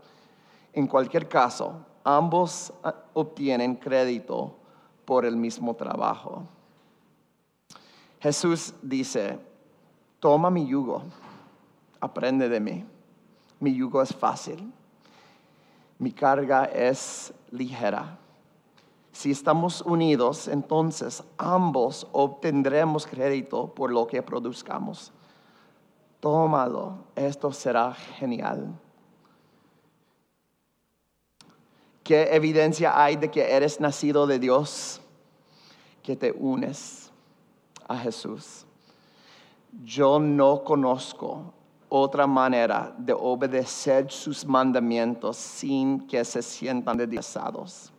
En 0.71 0.87
cualquier 0.87 1.27
caso, 1.27 1.85
ambos 2.05 2.71
ah, 2.85 2.95
obtienen 3.11 3.75
crédito 3.75 4.55
por 5.03 5.25
el 5.25 5.35
mismo 5.35 5.75
trabajo. 5.75 6.43
Jesús 8.21 8.73
dice, 8.81 9.37
toma 10.21 10.49
mi 10.49 10.65
yugo, 10.65 11.03
aprende 11.99 12.47
de 12.47 12.61
mí. 12.61 12.85
Mi 13.59 13.75
yugo 13.75 14.01
es 14.01 14.15
fácil, 14.15 14.71
mi 15.99 16.13
carga 16.13 16.63
es 16.63 17.33
ligera. 17.51 18.19
Si 19.13 19.31
estamos 19.31 19.81
unidos, 19.81 20.49
entonces 20.49 21.23
ambos 21.37 22.05
obtendremos 22.11 23.07
crédito 23.07 23.73
por 23.73 23.89
lo 23.89 24.05
que 24.05 24.21
produzcamos. 24.21 25.13
Tómalo, 26.19 26.97
esto 27.15 27.53
será 27.53 27.93
genial. 27.93 28.77
¿Qué 32.03 32.35
evidencia 32.35 33.01
hay 33.01 33.15
de 33.15 33.31
que 33.31 33.49
eres 33.49 33.79
nacido 33.79 34.27
de 34.27 34.39
Dios? 34.39 34.99
que 36.03 36.15
te 36.17 36.31
unes 36.33 37.09
a 37.87 37.97
Jesús. 37.97 38.65
Yo 39.83 40.19
no 40.19 40.63
conozco 40.63 41.53
otra 41.89 42.27
manera 42.27 42.93
de 42.97 43.13
obedecer 43.13 44.11
sus 44.11 44.45
mandamientos 44.45 45.37
sin 45.37 46.05
que 46.05 46.23
se 46.25 46.41
sientan 46.41 46.97
dedicados. 46.97 47.91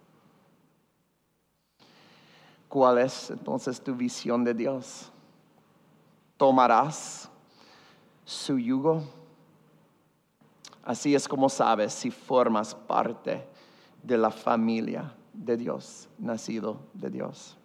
¿Cuál 2.74 2.98
es 2.98 3.30
entonces 3.30 3.80
tu 3.80 3.94
visión 3.94 4.42
de 4.42 4.52
Dios? 4.52 5.12
¿Tomarás 6.36 7.30
su 8.24 8.58
yugo? 8.58 9.04
Así 10.82 11.14
es 11.14 11.28
como 11.28 11.48
sabes 11.48 11.92
si 11.92 12.10
formas 12.10 12.74
parte 12.74 13.46
de 14.02 14.18
la 14.18 14.32
familia 14.32 15.14
de 15.32 15.56
Dios, 15.56 16.08
nacido 16.18 16.80
de 16.94 17.10
Dios. 17.10 17.56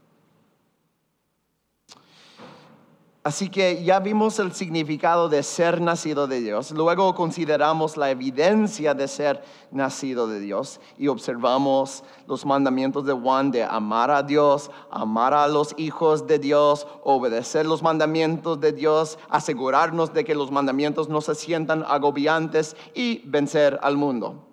Así 3.30 3.48
que 3.50 3.84
ya 3.84 4.00
vimos 4.00 4.40
el 4.40 4.54
significado 4.54 5.30
de 5.30 5.44
ser 5.44 5.82
nacido 5.82 6.26
de 6.26 6.42
Dios. 6.42 6.72
Luego 6.72 7.14
consideramos 7.14 7.96
la 7.96 8.10
evidencia 8.10 8.96
de 8.96 9.08
ser 9.08 9.44
nacido 9.70 10.28
de 10.28 10.40
Dios 10.40 10.82
y 10.98 11.10
observamos 11.10 12.04
los 12.26 12.44
mandamientos 12.44 13.06
de 13.06 13.14
Juan 13.14 13.52
de 13.52 13.64
amar 13.64 14.10
a 14.10 14.24
Dios, 14.24 14.72
amar 14.90 15.36
a 15.36 15.48
los 15.48 15.76
hijos 15.78 16.26
de 16.26 16.40
Dios, 16.40 16.88
obedecer 17.04 17.68
los 17.68 17.84
mandamientos 17.84 18.60
de 18.60 18.72
Dios, 18.72 19.20
asegurarnos 19.30 20.12
de 20.12 20.26
que 20.26 20.34
los 20.34 20.50
mandamientos 20.50 21.08
no 21.08 21.22
se 21.22 21.36
sientan 21.36 21.86
agobiantes 21.88 22.76
y 22.96 23.22
vencer 23.26 23.78
al 23.84 23.96
mundo. 23.96 24.49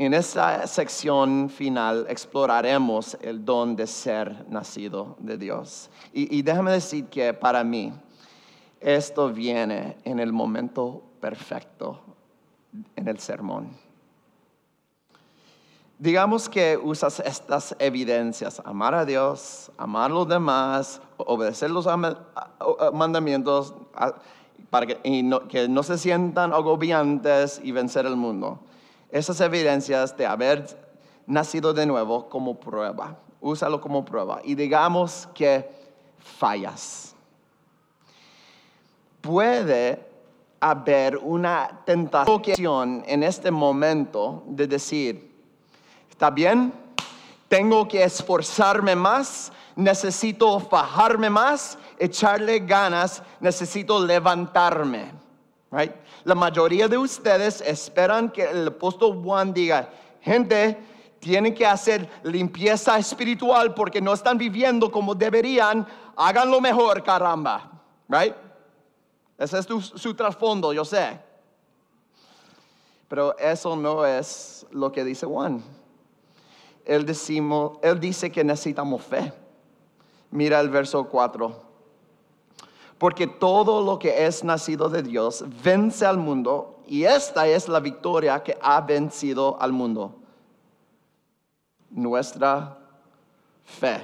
En 0.00 0.14
esta 0.14 0.64
sección 0.68 1.50
final 1.50 2.06
exploraremos 2.08 3.18
el 3.20 3.44
don 3.44 3.74
de 3.74 3.88
ser 3.88 4.46
nacido 4.48 5.16
de 5.18 5.36
Dios. 5.36 5.90
Y, 6.12 6.40
déjame 6.42 6.70
decir 6.70 7.06
que 7.06 7.34
para 7.34 7.64
mí 7.64 7.92
esto 8.78 9.28
viene 9.32 9.96
en 10.04 10.20
el 10.20 10.32
momento 10.32 11.02
perfecto 11.20 12.00
en 12.94 13.08
el 13.08 13.18
sermón. 13.18 13.70
Digamos 15.98 16.48
que 16.48 16.76
usas 16.80 17.18
estas 17.18 17.74
evidencias, 17.80 18.62
amar 18.64 18.94
a 18.94 19.04
Dios, 19.04 19.72
amar 19.78 20.12
a 20.12 20.14
los 20.14 20.28
demás, 20.28 21.00
obedecer 21.16 21.72
los 21.72 21.88
mandamientos 22.92 23.74
para 24.70 24.86
que, 24.86 25.00
que 25.48 25.68
no 25.68 25.82
se 25.82 25.98
sientan 25.98 26.52
agobiantes 26.52 27.60
y 27.64 27.72
vencer 27.72 28.06
el 28.06 28.14
mundo 28.14 28.60
esas 29.10 29.40
evidencias 29.40 30.16
de 30.16 30.26
haber 30.26 30.66
nacido 31.26 31.72
de 31.72 31.86
nuevo 31.86 32.28
como 32.28 32.58
prueba. 32.58 33.16
Úsalo 33.40 33.80
como 33.80 34.04
prueba. 34.04 34.40
Y 34.44 34.54
digamos 34.54 35.28
que 35.34 35.70
fallas. 36.18 37.14
Puede 39.20 40.06
haber 40.60 41.16
una 41.18 41.82
tentación 41.84 43.04
en 43.06 43.22
este 43.22 43.50
momento 43.50 44.42
de 44.46 44.66
decir, 44.66 45.30
¿está 46.10 46.30
bien? 46.30 46.72
Tengo 47.48 47.86
que 47.86 48.02
esforzarme 48.02 48.94
más, 48.96 49.52
necesito 49.76 50.58
fajarme 50.58 51.30
más, 51.30 51.78
echarle 51.98 52.58
ganas, 52.60 53.22
necesito 53.40 54.04
levantarme. 54.04 55.12
Right? 55.70 55.92
La 56.24 56.34
mayoría 56.34 56.88
de 56.88 56.98
ustedes 56.98 57.60
esperan 57.60 58.30
que 58.30 58.44
el 58.44 58.68
apóstol 58.68 59.20
Juan 59.22 59.52
diga, 59.52 59.88
gente, 60.20 60.78
tienen 61.20 61.54
que 61.54 61.66
hacer 61.66 62.08
limpieza 62.22 62.98
espiritual 62.98 63.74
porque 63.74 64.00
no 64.00 64.12
están 64.12 64.38
viviendo 64.38 64.90
como 64.90 65.14
deberían, 65.14 65.86
háganlo 66.16 66.60
mejor, 66.60 67.02
caramba. 67.02 67.70
Right? 68.08 68.34
Ese 69.36 69.58
es 69.58 69.66
su 69.66 70.14
trasfondo, 70.14 70.72
yo 70.72 70.84
sé. 70.84 71.20
Pero 73.08 73.36
eso 73.38 73.76
no 73.76 74.04
es 74.04 74.66
lo 74.70 74.92
que 74.92 75.04
dice 75.04 75.26
Juan. 75.26 75.62
Él, 76.84 77.06
él 77.82 78.00
dice 78.00 78.32
que 78.32 78.44
necesitamos 78.44 79.02
fe. 79.02 79.32
Mira 80.30 80.60
el 80.60 80.68
verso 80.68 81.04
4 81.04 81.67
porque 82.98 83.28
todo 83.28 83.82
lo 83.82 83.98
que 83.98 84.26
es 84.26 84.42
nacido 84.42 84.88
de 84.88 85.02
Dios 85.02 85.44
vence 85.62 86.04
al 86.04 86.18
mundo 86.18 86.80
y 86.86 87.04
esta 87.04 87.46
es 87.46 87.68
la 87.68 87.80
victoria 87.80 88.42
que 88.42 88.58
ha 88.60 88.80
vencido 88.80 89.56
al 89.60 89.72
mundo. 89.72 90.16
Nuestra 91.90 92.76
fe. 93.64 94.02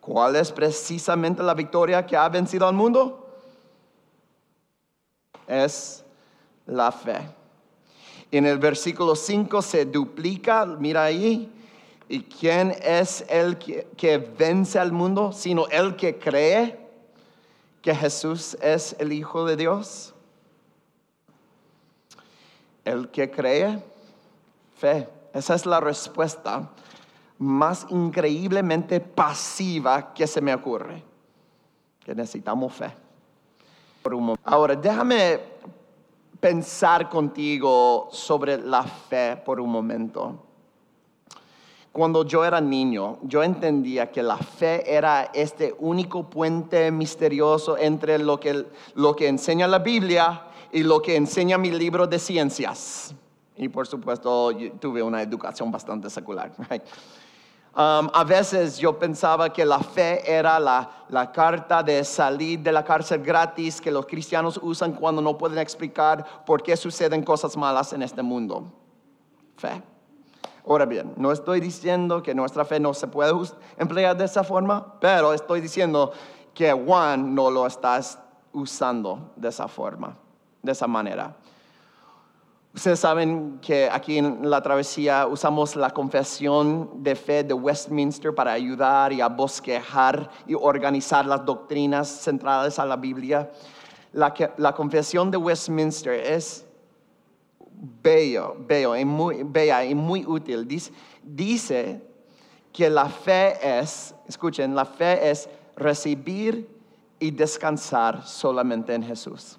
¿Cuál 0.00 0.36
es 0.36 0.50
precisamente 0.50 1.42
la 1.42 1.54
victoria 1.54 2.04
que 2.04 2.16
ha 2.16 2.28
vencido 2.28 2.66
al 2.66 2.74
mundo? 2.74 3.26
Es 5.46 6.04
la 6.66 6.90
fe. 6.90 7.18
En 8.32 8.46
el 8.46 8.58
versículo 8.58 9.14
5 9.14 9.62
se 9.62 9.84
duplica, 9.84 10.66
mira 10.66 11.04
ahí, 11.04 11.50
¿y 12.08 12.22
quién 12.22 12.74
es 12.82 13.24
el 13.28 13.58
que, 13.58 13.86
que 13.96 14.18
vence 14.18 14.78
al 14.78 14.92
mundo? 14.92 15.32
Sino 15.32 15.66
el 15.68 15.94
que 15.94 16.18
cree 16.18 16.87
que 17.88 17.94
Jesús 17.94 18.54
es 18.60 18.94
el 18.98 19.14
Hijo 19.14 19.46
de 19.46 19.56
Dios? 19.56 20.12
El 22.84 23.08
que 23.08 23.30
cree, 23.30 23.82
fe. 24.76 25.08
Esa 25.32 25.54
es 25.54 25.64
la 25.64 25.80
respuesta 25.80 26.68
más 27.38 27.86
increíblemente 27.88 29.00
pasiva 29.00 30.12
que 30.12 30.26
se 30.26 30.42
me 30.42 30.52
ocurre. 30.52 31.02
Que 32.04 32.14
necesitamos 32.14 32.74
fe. 32.74 32.92
Ahora, 34.44 34.76
déjame 34.76 35.40
pensar 36.38 37.08
contigo 37.08 38.10
sobre 38.12 38.58
la 38.58 38.82
fe 38.82 39.34
por 39.42 39.60
un 39.60 39.70
momento. 39.70 40.44
Cuando 41.98 42.24
yo 42.24 42.44
era 42.44 42.60
niño, 42.60 43.18
yo 43.24 43.42
entendía 43.42 44.12
que 44.12 44.22
la 44.22 44.36
fe 44.36 44.84
era 44.88 45.32
este 45.34 45.74
único 45.80 46.30
puente 46.30 46.92
misterioso 46.92 47.76
entre 47.76 48.20
lo 48.20 48.38
que, 48.38 48.66
lo 48.94 49.16
que 49.16 49.26
enseña 49.26 49.66
la 49.66 49.80
Biblia 49.80 50.44
y 50.70 50.84
lo 50.84 51.02
que 51.02 51.16
enseña 51.16 51.58
mi 51.58 51.72
libro 51.72 52.06
de 52.06 52.20
ciencias. 52.20 53.12
Y 53.56 53.68
por 53.68 53.88
supuesto, 53.88 54.52
tuve 54.78 55.02
una 55.02 55.22
educación 55.22 55.72
bastante 55.72 56.08
secular. 56.08 56.52
Um, 57.70 58.08
a 58.12 58.24
veces 58.24 58.78
yo 58.78 58.98
pensaba 58.98 59.52
que 59.52 59.64
la 59.64 59.78
fe 59.78 60.22
era 60.26 60.58
la, 60.58 61.04
la, 61.10 61.30
carta 61.30 61.80
de 61.80 62.02
salir 62.02 62.58
de 62.58 62.72
la 62.72 62.82
cárcel 62.82 63.22
gratis 63.22 63.80
que 63.80 63.92
los 63.92 64.04
cristianos 64.06 64.58
usan 64.60 64.94
cuando 64.94 65.22
no 65.22 65.38
pueden 65.38 65.58
explicar 65.58 66.44
por 66.44 66.60
qué 66.60 66.76
suceden 66.76 67.22
cosas 67.22 67.56
malas 67.56 67.92
en 67.92 68.02
este 68.02 68.20
mundo. 68.22 68.72
Fe. 69.58 69.80
Ahora 70.68 70.84
bien, 70.84 71.14
no 71.16 71.32
estoy 71.32 71.60
diciendo 71.60 72.22
que 72.22 72.34
nuestra 72.34 72.62
fe 72.62 72.78
no 72.78 72.92
se 72.92 73.06
puede 73.06 73.32
emplear 73.78 74.14
de 74.14 74.26
esa 74.26 74.44
forma, 74.44 74.98
pero 75.00 75.32
estoy 75.32 75.62
diciendo 75.62 76.12
que 76.52 76.70
Juan 76.72 77.34
no 77.34 77.50
lo 77.50 77.66
está 77.66 77.98
usando 78.52 79.32
de 79.34 79.48
esa 79.48 79.66
forma, 79.66 80.18
de 80.62 80.72
esa 80.72 80.86
manera. 80.86 81.34
Ustedes 82.74 83.00
saben 83.00 83.58
que 83.62 83.88
aquí 83.90 84.18
en 84.18 84.50
la 84.50 84.60
travesía 84.60 85.26
usamos 85.26 85.74
la 85.74 85.88
confesión 85.88 87.02
de 87.02 87.16
fe 87.16 87.44
de 87.44 87.54
Westminster 87.54 88.34
para 88.34 88.52
ayudar 88.52 89.14
y 89.14 89.22
a 89.22 89.28
bosquejar 89.28 90.28
y 90.46 90.52
organizar 90.52 91.24
las 91.24 91.46
doctrinas 91.46 92.08
centrales 92.08 92.78
a 92.78 92.84
la 92.84 92.96
Biblia. 92.96 93.50
La, 94.12 94.34
la 94.58 94.74
confesión 94.74 95.30
de 95.30 95.38
Westminster 95.38 96.12
es 96.12 96.67
bello, 97.80 98.96
y 98.96 99.04
muy, 99.04 99.42
bella 99.42 99.84
y 99.84 99.94
muy 99.94 100.24
útil. 100.26 100.66
Dice, 100.66 100.92
dice 101.22 102.02
que 102.72 102.90
la 102.90 103.08
fe 103.08 103.78
es, 103.80 104.14
escuchen, 104.26 104.74
la 104.74 104.84
fe 104.84 105.30
es 105.30 105.48
recibir 105.76 106.68
y 107.18 107.30
descansar 107.30 108.26
solamente 108.26 108.94
en 108.94 109.02
Jesús. 109.02 109.58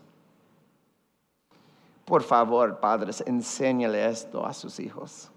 Por 2.06 2.24
favor, 2.24 2.80
padres, 2.80 3.24
enséñale 3.26 4.10
esto 4.10 4.46
a 4.46 4.54
sus 4.54 4.80
hijos. 4.80 5.30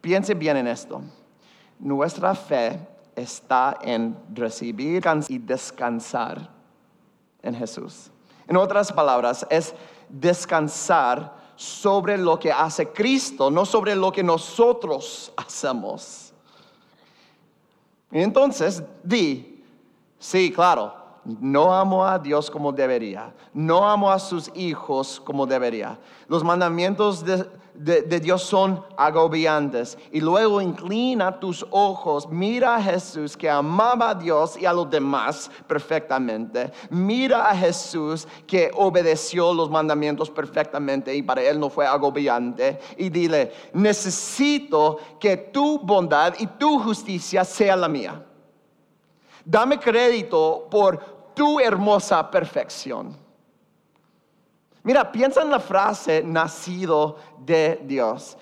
Piense 0.00 0.34
bien 0.34 0.56
en 0.56 0.68
esto. 0.68 1.02
Nuestra 1.78 2.34
fe 2.34 2.78
está 3.16 3.76
en 3.82 4.16
recibir 4.32 5.02
y 5.28 5.38
descansar 5.38 6.48
en 7.42 7.54
Jesús. 7.54 8.10
En 8.46 8.56
otras 8.56 8.92
palabras, 8.92 9.46
es 9.50 9.74
descansar 10.08 11.34
sobre 11.56 12.18
lo 12.18 12.38
que 12.38 12.52
hace 12.52 12.88
Cristo, 12.88 13.50
no 13.50 13.64
sobre 13.64 13.94
lo 13.94 14.12
que 14.12 14.22
nosotros 14.22 15.32
hacemos. 15.36 16.32
entonces, 18.10 18.82
di, 19.02 19.64
sí, 20.18 20.52
claro, 20.52 20.94
no 21.24 21.74
amo 21.74 22.04
a 22.04 22.18
Dios 22.18 22.50
como 22.50 22.72
debería, 22.72 23.34
no 23.52 23.88
amo 23.88 24.10
a 24.10 24.18
sus 24.18 24.50
hijos 24.54 25.20
como 25.24 25.46
debería. 25.46 25.98
Los 26.28 26.44
mandamientos 26.44 27.24
de, 27.24 27.48
de, 27.78 28.20
Dios 28.20 28.42
son 28.42 28.84
agobiantes. 28.96 29.98
Y 30.12 30.20
luego 30.20 30.60
inclina 30.60 31.38
tus 31.38 31.66
ojos, 31.70 32.28
mira 32.28 32.76
a 32.76 32.82
Jesús 32.82 33.36
que 33.36 33.48
amaba 33.48 34.10
a 34.10 34.14
Dios 34.14 34.56
y 34.56 34.66
a 34.66 34.72
los 34.72 34.90
demás 34.90 35.50
perfectamente. 35.66 36.72
Mira 36.90 37.50
a 37.50 37.56
Jesús 37.56 38.26
que 38.46 38.70
obedeció 38.74 39.52
los 39.52 39.70
mandamientos 39.70 40.30
perfectamente 40.30 41.14
y 41.14 41.22
para 41.22 41.42
él 41.42 41.58
no 41.58 41.70
fue 41.70 41.86
agobiante. 41.86 42.78
Y 42.96 43.08
dile, 43.08 43.52
necesito 43.72 44.98
que 45.20 45.36
tu 45.36 45.78
bondad 45.78 46.34
y 46.38 46.46
tu 46.46 46.78
justicia 46.80 47.44
sea 47.44 47.76
la 47.76 47.88
mía. 47.88 48.24
Dame 49.44 49.78
crédito 49.78 50.66
por 50.70 51.32
tu 51.34 51.60
hermosa 51.60 52.30
perfección. 52.30 53.25
Mira, 54.86 55.10
piensa 55.10 55.42
en 55.42 55.50
la 55.50 55.58
frase 55.58 56.22
nacido 56.24 57.16
de 57.40 57.80
Dios. 57.82 58.38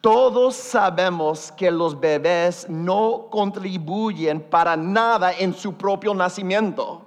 Todos 0.00 0.54
sabemos 0.54 1.50
que 1.50 1.72
los 1.72 1.98
bebés 1.98 2.68
no 2.68 3.26
contribuyen 3.28 4.40
para 4.40 4.76
nada 4.76 5.32
en 5.32 5.52
su 5.52 5.74
propio 5.74 6.14
nacimiento. 6.14 7.02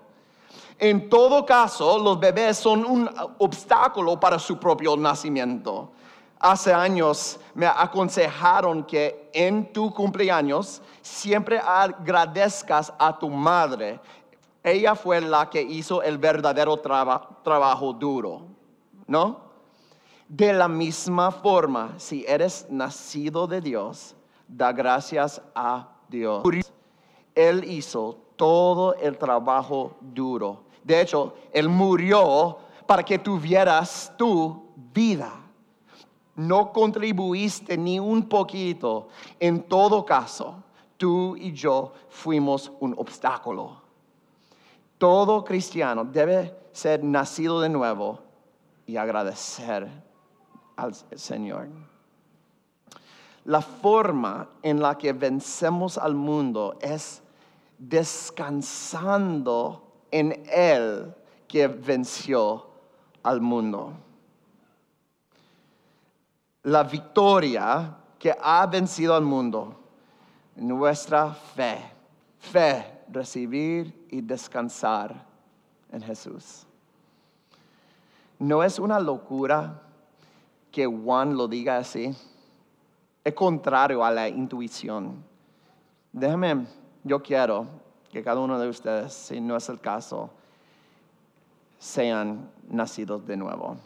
En 0.77 1.09
todo 1.09 1.45
caso, 1.45 1.99
los 1.99 2.19
bebés 2.19 2.57
son 2.57 2.83
un 2.83 3.09
obstáculo 3.37 4.19
para 4.19 4.37
su 4.37 4.59
propio 4.59 4.97
nacimiento. 4.97 5.89
Hace 6.37 6.73
años 6.73 7.39
me 7.53 7.67
aconsejaron 7.67 8.83
que 8.83 9.29
en 9.31 9.71
tu 9.71 9.93
cumpleaños 9.93 10.81
siempre 11.01 11.61
agradezcas 11.65 12.91
a 12.99 13.17
tu 13.17 13.29
madre. 13.29 14.01
Ella 14.61 14.95
fue 14.95 15.21
la 15.21 15.49
que 15.49 15.61
hizo 15.61 16.03
el 16.03 16.17
verdadero 16.17 16.75
trabajo 16.77 17.93
duro. 17.93 18.50
¿No? 19.07 19.51
De 20.27 20.53
la 20.53 20.67
misma 20.67 21.29
forma, 21.31 21.95
si 21.97 22.25
eres 22.25 22.65
nacido 22.69 23.47
de 23.47 23.59
Dios, 23.59 24.15
da 24.47 24.71
gracias 24.71 25.41
a 25.53 25.89
Dios. 26.07 26.43
Él 27.35 27.63
hizo 27.69 28.17
todo 28.35 28.93
el 28.95 29.17
trabajo 29.17 29.97
duro. 29.99 30.63
De 30.83 31.01
hecho, 31.01 31.35
Él 31.51 31.69
murió 31.69 32.57
para 32.87 33.03
que 33.03 33.19
tuvieras 33.19 34.13
tu 34.17 34.69
vida. 34.93 35.31
No 36.35 36.71
contribuiste 36.71 37.77
ni 37.77 37.99
un 37.99 38.27
poquito. 38.27 39.09
En 39.39 39.63
todo 39.63 40.05
caso, 40.05 40.55
tú 40.97 41.35
y 41.35 41.51
yo 41.51 41.93
fuimos 42.09 42.71
un 42.79 42.93
obstáculo. 42.97 43.81
Todo 44.97 45.43
cristiano 45.43 46.05
debe 46.05 46.55
ser 46.71 47.03
nacido 47.03 47.59
de 47.59 47.69
nuevo 47.69 48.30
y 48.91 48.97
agradecer 48.97 49.89
al 50.75 50.93
Señor. 51.15 51.69
La 53.45 53.61
forma 53.61 54.49
en 54.61 54.81
la 54.81 54.97
que 54.97 55.13
vencemos 55.13 55.97
al 55.97 56.13
mundo 56.13 56.77
es 56.81 57.23
descansando 57.77 59.93
en 60.11 60.43
Él 60.51 61.15
que 61.47 61.67
venció 61.67 62.67
al 63.23 63.39
mundo. 63.39 63.93
La 66.63 66.83
victoria 66.83 67.95
que 68.19 68.35
ha 68.37 68.67
vencido 68.67 69.15
al 69.15 69.23
mundo, 69.23 69.79
nuestra 70.57 71.33
fe, 71.33 71.79
fe, 72.37 73.03
recibir 73.07 74.05
y 74.11 74.19
descansar 74.19 75.25
en 75.93 76.01
Jesús. 76.01 76.67
¿No 78.41 78.63
es 78.63 78.79
una 78.79 78.99
locura 78.99 79.83
que 80.71 80.87
Juan 80.87 81.37
lo 81.37 81.47
diga 81.47 81.77
así? 81.77 82.11
Es 83.23 83.35
contrario 83.35 84.03
a 84.03 84.09
la 84.09 84.27
intuición. 84.27 85.23
Déjame, 86.11 86.65
yo 87.03 87.21
quiero 87.21 87.67
que 88.11 88.23
cada 88.23 88.39
uno 88.39 88.57
de 88.57 88.67
ustedes, 88.67 89.13
si 89.13 89.39
no 89.39 89.57
es 89.57 89.69
el 89.69 89.79
caso, 89.79 90.31
sean 91.77 92.49
nacidos 92.67 93.27
de 93.27 93.37
nuevo. 93.37 93.77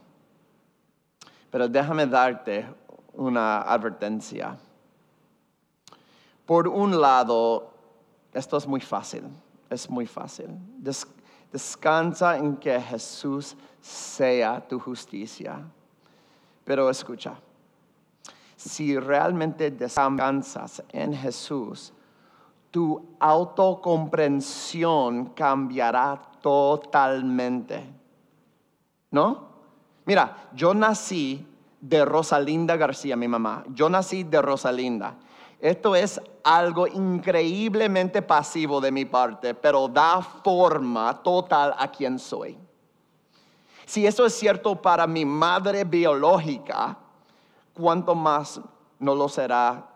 Pero 1.52 1.68
déjame 1.68 2.08
darte 2.08 2.66
una 3.12 3.62
advertencia. 3.62 4.58
Por 6.46 6.70
un 6.70 7.02
lado, 7.02 7.74
esto 8.34 8.56
es 8.56 8.66
muy 8.66 8.80
fácil, 8.80 9.26
es 9.70 9.90
muy 9.90 10.08
fácil. 10.08 10.48
Descansa 11.52 12.38
en 12.38 12.56
que 12.58 12.80
Jesús 12.82 13.56
sea 13.82 14.68
tu 14.68 14.80
justicia. 14.80 15.62
Pero 16.64 16.90
escucha, 16.90 17.36
si 18.56 18.98
realmente 18.98 19.70
descansas 19.72 20.84
en 20.92 21.14
Jesús, 21.14 21.94
tu 22.72 23.16
autocomprensión 23.20 25.28
cambiará 25.28 26.20
totalmente. 26.42 27.84
¿No? 29.12 29.54
Mira, 30.06 30.50
yo 30.54 30.74
nací 30.74 31.46
de 31.80 32.04
Rosalinda 32.04 32.76
García, 32.76 33.16
mi 33.16 33.28
mamá. 33.28 33.64
Yo 33.70 33.88
nací 33.90 34.24
de 34.24 34.42
Rosalinda. 34.42 35.16
Esto 35.60 35.96
es 35.96 36.20
algo 36.44 36.86
increíblemente 36.88 38.22
pasivo 38.22 38.80
de 38.82 38.92
mi 38.92 39.06
parte, 39.06 39.54
pero 39.54 39.88
da 39.88 40.22
forma 40.22 41.22
total 41.24 41.74
a 41.78 41.90
quien 41.90 42.20
soy. 42.20 42.58
Si 43.86 44.06
eso 44.06 44.26
es 44.26 44.34
cierto 44.34 44.82
para 44.82 45.08
mi 45.08 45.26
madre 45.26 45.84
biológica, 45.84 46.98
¿cuánto 47.74 48.16
más 48.16 48.60
no 49.00 49.16
lo 49.16 49.30
será 49.30 49.88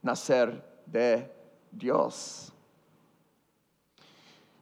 nacer 0.00 0.64
de 0.86 1.30
Dios? 1.70 2.52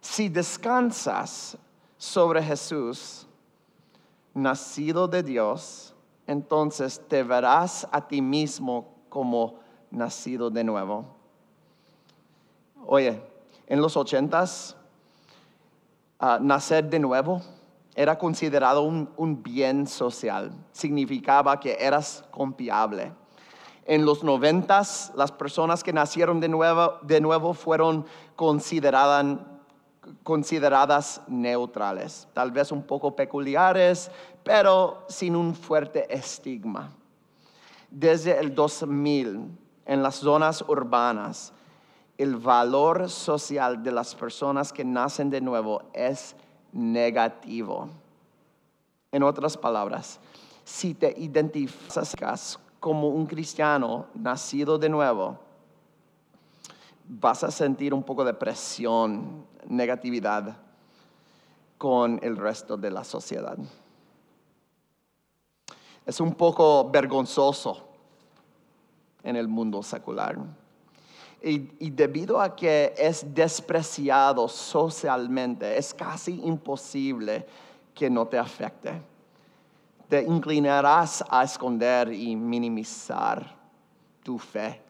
Si 0.01 0.29
descansas 0.29 1.57
sobre 1.97 2.43
Jesús, 2.43 3.27
nacido 4.35 5.07
de 5.07 5.23
Dios, 5.23 5.95
entonces 6.27 7.01
te 7.09 7.23
verás 7.23 7.87
a 7.93 8.07
ti 8.07 8.23
mismo 8.23 8.95
como 9.09 9.60
nacido 9.91 10.51
de 10.51 10.65
nuevo. 10.65 11.07
Oye, 12.87 13.23
en 13.67 13.81
los 13.81 13.97
ochentas, 13.97 14.77
ah, 16.19 16.39
nacer 16.41 16.89
de 16.89 16.99
nuevo 16.99 17.43
era 17.95 18.19
considerado 18.19 18.83
un, 18.83 19.43
bien 19.43 19.87
social, 19.87 20.53
significaba 20.73 21.59
que 21.61 21.77
eras 21.79 22.25
confiable. 22.31 23.13
En 23.85 24.05
los 24.05 24.23
noventas, 24.23 25.13
las 25.17 25.33
personas 25.33 25.83
que 25.83 25.93
nacieron 25.93 26.41
de 26.41 26.49
nuevo, 26.49 26.99
de 27.03 27.21
nuevo 27.21 27.53
fueron 27.53 28.07
consideradas, 28.37 29.39
consideradas 30.23 31.23
neutrales, 31.27 32.29
tal 32.33 32.53
vez 32.53 32.73
un 32.73 32.85
poco 32.85 33.17
peculiares, 33.17 34.11
pero 34.45 35.05
sin 35.09 35.35
un 35.35 35.55
fuerte 35.55 36.07
estigma. 36.15 36.91
Desde 37.91 38.39
el 38.39 38.55
2000, 38.55 39.59
en 39.91 40.05
las 40.05 40.21
zonas 40.21 40.63
urbanas, 40.69 41.53
el 42.17 42.37
valor 42.37 43.11
social 43.11 43.83
de 43.83 43.91
las 43.91 44.15
personas 44.15 44.73
que 44.73 44.85
nacen 44.85 45.31
de 45.31 45.41
nuevo 45.41 45.83
es 45.93 46.37
negativo. 46.71 47.89
En 49.11 49.25
otras 49.25 49.57
palabras, 49.57 50.21
si 50.63 50.95
te 50.95 51.13
identificas 51.19 52.57
como 52.79 53.09
un 53.09 53.27
cristiano 53.27 54.07
nacido 54.15 54.79
de 54.79 54.89
nuevo, 54.89 55.37
vas 57.09 57.43
a 57.43 57.51
sentir 57.51 57.93
un 57.93 58.05
poco 58.05 58.25
de 58.25 58.35
presión, 58.35 59.45
negatividad 59.67 60.57
con 61.79 62.21
el 62.23 62.37
resto 62.37 62.77
de 62.77 62.93
la 62.93 63.03
sociedad. 63.03 63.59
Es 66.07 66.21
un 66.21 66.33
poco 66.33 66.89
vergonzoso 66.89 67.90
en 69.23 69.37
el 69.37 69.49
mundo 69.49 69.83
secular. 69.83 70.39
Y, 71.43 71.91
debido 71.91 72.41
a 72.41 72.55
que 72.55 72.93
es 72.99 73.35
despreciado 73.35 74.47
socialmente, 74.47 75.79
es 75.79 75.95
casi 75.95 76.39
imposible 76.45 77.47
que 77.95 78.11
no 78.11 78.27
te 78.27 78.39
afecte. 78.39 79.01
Te 80.09 80.23
inclinarás 80.23 81.25
a 81.31 81.43
esconder 81.45 82.13
y 82.13 82.37
minimizar 82.37 83.57
tu 84.23 84.39
fe 84.39 84.83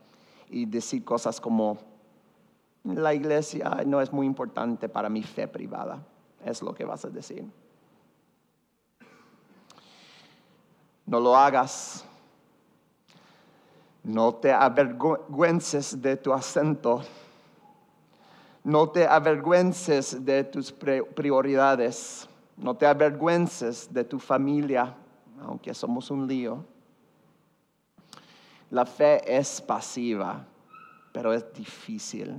y 0.48 0.66
decir 0.66 1.04
cosas 1.04 1.40
como, 1.40 1.78
la 2.82 3.14
iglesia 3.14 3.82
no 3.86 4.00
es 4.00 4.12
muy 4.12 4.26
importante 4.26 4.88
para 4.88 5.08
mi 5.08 5.22
fe 5.22 5.46
privada. 5.46 6.02
Es 6.44 6.62
lo 6.62 6.74
que 6.74 6.84
vas 6.84 7.04
a 7.04 7.10
decir. 7.10 7.44
No 11.06 11.20
lo 11.20 11.36
hagas 11.36 12.04
no 14.03 14.34
te 14.34 14.53
avergüences 14.53 16.01
de 16.01 16.16
tu 16.16 16.32
acento. 16.32 17.03
No 18.62 18.88
te 18.90 19.07
avergüences 19.07 20.24
de 20.24 20.44
tus 20.44 20.72
prioridades. 20.72 22.28
No 22.57 22.76
te 22.76 22.86
avergüences 22.86 23.92
de 23.92 24.05
tu 24.05 24.18
familia, 24.18 24.94
aunque 25.42 25.72
somos 25.72 26.11
un 26.11 26.26
lío. 26.26 26.64
La 28.70 28.84
fe 28.84 29.20
es 29.26 29.61
pasiva, 29.61 30.46
pero 31.12 31.32
es 31.32 31.53
difícil. 31.53 32.36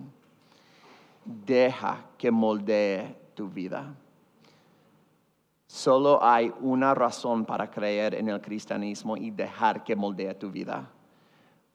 Deja 1.25 2.05
que 2.17 2.31
moldee 2.31 3.15
tu 3.33 3.49
vida. 3.49 3.93
Solo 5.67 6.23
hay 6.23 6.53
una 6.59 6.93
razón 6.93 7.45
para 7.45 7.69
creer 7.69 8.15
en 8.15 8.29
el 8.29 8.41
cristianismo 8.41 9.15
y 9.15 9.31
dejar 9.31 9.83
que 9.83 9.95
moldee 9.95 10.33
tu 10.35 10.51
vida, 10.51 10.89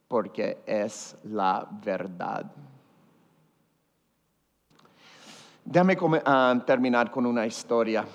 porque 0.09 0.63
es 0.67 1.17
la 1.25 1.67
verdad. 1.85 2.47
Déjame 5.65 5.97
ah, 6.25 6.55
terminar 6.65 7.11
con 7.11 7.27
una 7.27 7.45
historia. 7.45 8.07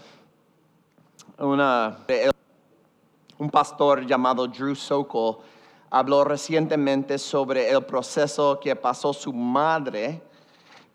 un 1.37 1.59
pastor 3.51 4.05
llamado 4.05 4.47
Drew 4.47 4.75
Sokol 4.75 5.37
habló 5.89 6.23
recientemente 6.23 7.17
sobre 7.17 7.69
el 7.69 7.83
proceso 7.83 8.57
que 8.59 8.75
pasó 8.75 9.11
su 9.11 9.33
madre 9.33 10.21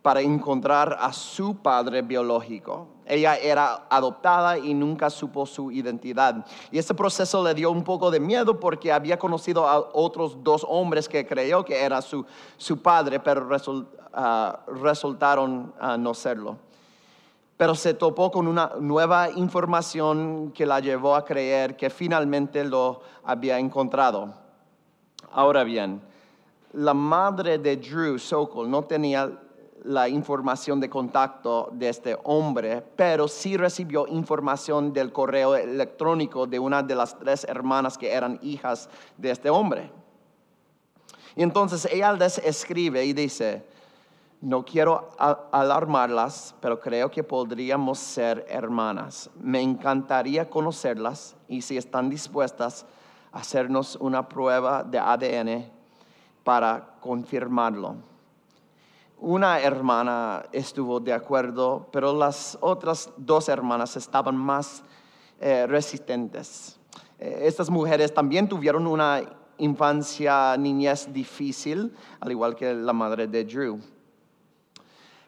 para 0.07 0.21
encontrar 0.21 0.97
a 1.01 1.13
su 1.13 1.57
padre 1.57 2.01
biológico. 2.01 2.87
Ella 3.05 3.35
era 3.39 3.89
adoptada 3.91 4.57
y 4.57 4.73
nunca 4.73 5.11
supo 5.11 5.45
su 5.47 5.73
identidad. 5.73 6.47
Y 6.71 6.79
ese 6.79 6.95
proceso 6.95 7.43
le 7.43 7.55
dio 7.55 7.73
un 7.73 7.83
poco 7.83 8.09
de 8.13 8.21
miedo 8.21 8.61
porque 8.61 8.93
había 8.93 9.19
conocido 9.19 9.67
a 9.67 9.81
otros 9.95 10.45
dos 10.45 10.65
hombres 10.69 11.09
que 11.09 11.27
creyó 11.27 11.65
que 11.65 11.83
era 11.83 12.01
su, 12.01 12.25
padre, 12.81 13.19
pero 13.19 13.49
ah, 14.13 14.61
resultaron 14.81 15.75
ah, 15.81 15.97
no 15.97 16.15
serlo. 16.15 16.57
Pero 17.57 17.75
se 17.75 17.93
topó 17.93 18.31
con 18.31 18.47
una 18.47 18.75
nueva 18.79 19.29
información 19.33 20.53
que 20.53 20.67
la 20.67 20.79
llevó 20.79 21.17
a 21.17 21.25
creer 21.25 21.77
que 21.77 21.91
finalmente 21.91 22.63
lo 22.63 23.01
había 23.25 23.59
encontrado. 23.59 24.33
Ahora 25.33 25.65
bien, 25.65 26.01
la 26.75 26.95
madre 26.95 27.59
de 27.59 27.77
Drew 27.77 28.21
Sokol 28.21 28.71
no 28.71 28.85
tenía 28.85 29.43
la 29.87 30.09
información 30.09 30.81
de 30.81 30.91
contacto 30.91 31.71
de 31.73 31.89
este 31.89 32.19
hombre, 32.25 32.83
pero 32.97 33.29
sí 33.29 33.57
recibió 33.57 34.07
información 34.09 34.93
del 34.93 35.13
correo 35.13 35.55
electrónico 35.55 36.47
de 36.47 36.59
una 36.59 36.83
de 36.83 36.95
las 36.97 37.17
tres 37.19 37.45
hermanas 37.45 37.97
que 37.97 38.13
eran 38.13 38.39
hijas 38.43 38.89
de 39.17 39.31
este 39.31 39.49
hombre. 39.49 39.91
Y 41.37 41.43
entonces 41.43 41.87
ella 41.91 42.13
les 42.13 42.39
escribe 42.39 43.05
y 43.05 43.13
dice, 43.13 43.65
no 44.41 44.65
quiero 44.65 45.11
alarmarlas, 45.53 46.55
pero 46.61 46.81
creo 46.81 47.11
que 47.11 47.23
podríamos 47.23 47.99
ser 47.99 48.45
hermanas. 48.49 49.31
Me 49.39 49.63
encantaría 49.63 50.51
conocerlas 50.51 51.37
y 51.49 51.63
si 51.63 51.77
están 51.77 52.11
dispuestas 52.11 52.87
hacernos 53.31 53.97
una 53.97 54.29
prueba 54.29 54.83
de 54.83 54.99
ADN 54.99 55.71
para 56.43 56.97
confirmarlo 57.01 58.16
una 59.19 59.61
hermana 59.61 60.45
estuvo 60.53 61.01
de 61.01 61.13
acuerdo, 61.13 61.89
pero 61.91 62.13
las 62.13 62.59
otras 62.61 63.11
dos 63.17 63.49
hermanas 63.49 63.97
estaban 63.97 64.37
más 64.37 64.83
eh, 65.41 65.67
resistentes. 65.67 66.79
Eh, 67.19 67.43
estas 67.45 67.71
mujeres 67.71 68.13
también 68.13 68.49
tuvieron 68.49 68.87
una 68.87 69.23
infancia, 69.59 70.57
niñez 70.59 71.13
difícil, 71.13 71.95
al 72.21 72.31
igual 72.31 72.55
que 72.55 72.75
la 72.75 72.93
madre 72.93 73.27
de 73.27 73.45
Drew. 73.45 73.81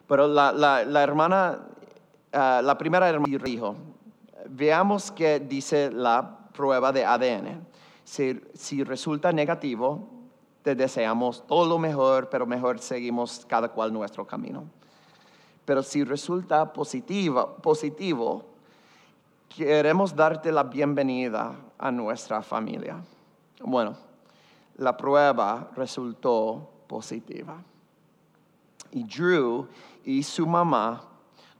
Pero 0.07 0.27
la, 0.27 1.01
hermana, 1.01 1.67
ah, 2.31 2.61
la 2.63 2.77
primera 2.77 3.09
hermana 3.09 3.37
dijo, 3.43 3.75
veamos 4.49 5.11
qué 5.11 5.39
dice 5.39 5.91
la 5.91 6.49
prueba 6.53 6.91
de 6.91 7.05
ADN. 7.05 7.67
si 8.03 8.83
resulta 8.83 9.31
negativo, 9.31 10.18
te 10.61 10.75
deseamos 10.75 11.45
todo 11.47 11.67
lo 11.67 11.77
mejor, 11.77 12.29
pero 12.29 12.45
mejor 12.45 12.79
seguimos 12.79 13.45
cada 13.47 13.69
cual 13.69 13.93
nuestro 13.93 14.25
camino. 14.25 14.65
Pero 15.65 15.83
si 15.83 16.03
resulta 16.03 16.73
positivo, 16.73 17.57
positivo, 17.61 18.45
queremos 19.47 20.15
darte 20.15 20.51
la 20.51 20.63
bienvenida 20.63 21.55
a 21.77 21.91
nuestra 21.91 22.41
familia. 22.41 22.97
Bueno, 23.61 23.95
la 24.77 24.95
prueba 24.95 25.69
resultó 25.75 26.69
positiva. 26.87 27.61
Y 28.91 29.03
Drew 29.03 29.67
y 30.03 30.23
su 30.23 30.47
mamá 30.47 31.03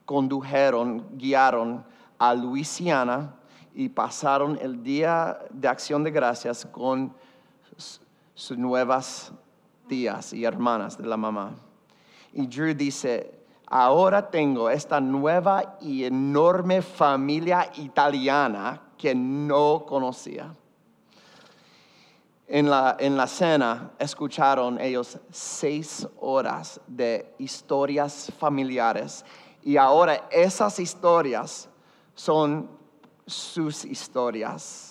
condujeron, 0.05 1.05
guiaron 1.17 1.85
a 2.17 2.33
Luisiana 2.33 3.35
y 3.75 3.89
pasaron 3.89 4.57
el 4.61 4.81
día 4.81 5.39
de 5.51 5.67
acción 5.67 6.03
de 6.03 6.11
gracias 6.11 6.65
con 6.65 7.13
sus 8.39 8.57
nuevas 8.57 9.33
tías 9.89 10.31
y 10.31 10.45
hermanas 10.45 10.97
de 10.97 11.05
la 11.05 11.17
mamá. 11.17 11.55
Y 12.31 12.47
Drew 12.47 12.73
dice, 12.73 13.37
ahora 13.67 14.29
tengo 14.29 14.69
esta 14.69 15.01
nueva 15.01 15.77
y 15.81 16.05
enorme 16.05 16.81
familia 16.81 17.69
italiana 17.75 18.81
que 18.97 19.13
no 19.13 19.83
conocía. 19.85 20.55
En 22.47 22.69
la, 22.69 22.95
en 22.97 23.17
la 23.17 23.27
cena 23.27 23.91
escucharon 23.99 24.79
ellos 24.79 25.19
seis 25.29 26.07
horas 26.21 26.79
de 26.87 27.35
historias 27.39 28.31
familiares 28.39 29.25
y 29.63 29.75
ahora 29.75 30.29
esas 30.31 30.79
historias 30.79 31.67
son 32.15 32.69
sus 33.27 33.83
historias 33.83 34.88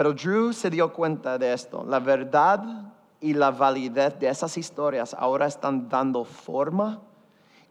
Pero 0.00 0.14
Drew 0.14 0.54
se 0.54 0.70
dio 0.70 0.90
cuenta 0.94 1.36
de 1.36 1.52
esto. 1.52 1.84
La 1.86 1.98
verdad 1.98 2.90
y 3.20 3.34
la 3.34 3.50
validez 3.50 4.18
de 4.18 4.30
esas 4.30 4.56
historias 4.56 5.12
ahora 5.12 5.44
están 5.44 5.90
dando 5.90 6.24
forma 6.24 7.02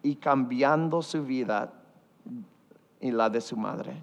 y 0.03 0.13
cambiando 0.13 1.01
su 1.01 1.23
vida 1.23 1.73
y 3.01 3.09
la 3.09 3.31
de 3.31 3.41
su 3.41 3.57
madre. 3.57 3.99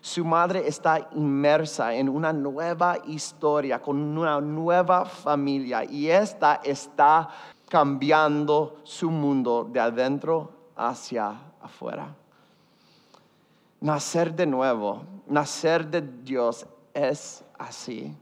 Su 0.00 0.24
madre 0.24 0.68
está 0.68 1.08
inmersa 1.16 1.92
en 1.94 2.08
una 2.08 2.32
nueva 2.32 2.98
historia, 3.08 3.82
con 3.82 4.16
una 4.16 4.40
nueva 4.40 5.04
familia, 5.04 5.82
y 5.82 6.06
esta 6.06 6.60
está 6.62 7.28
cambiando 7.68 8.76
su 8.84 9.10
mundo 9.10 9.68
de 9.68 9.80
adentro 9.80 10.52
hacia 10.76 11.34
afuera. 11.60 12.14
Nacer 13.80 14.32
de 14.32 14.46
nuevo, 14.46 15.02
nacer 15.26 15.88
de 15.88 16.02
Dios 16.02 16.64
es 16.94 17.44
así. 17.58 18.14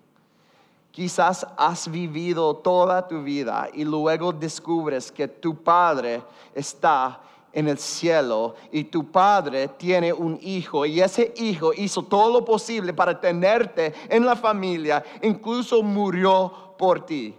Quizás 0.91 1.47
has 1.57 1.91
vivido 1.91 2.57
toda 2.57 3.07
tu 3.07 3.23
vida 3.23 3.69
y 3.75 3.85
luego 3.85 4.33
descubres 4.33 5.13
que 5.13 5.29
tu 5.29 5.63
Padre 5.63 6.23
está 6.55 7.21
en 7.53 7.69
el 7.69 7.79
cielo 7.79 8.55
y 8.73 8.85
tu 8.85 9.11
Padre 9.11 9.69
tiene 9.69 10.13
un 10.13 10.39
hijo 10.43 10.87
y 10.87 11.01
ese 11.01 11.35
hijo 11.37 11.73
hizo 11.75 12.03
todo 12.03 12.33
lo 12.41 12.45
posible 12.45 12.95
para 12.95 13.21
tenerte 13.21 13.95
en 14.09 14.25
la 14.25 14.37
familia, 14.37 15.05
incluso 15.23 15.83
murió 15.83 16.75
por 16.79 17.05
ti. 17.05 17.35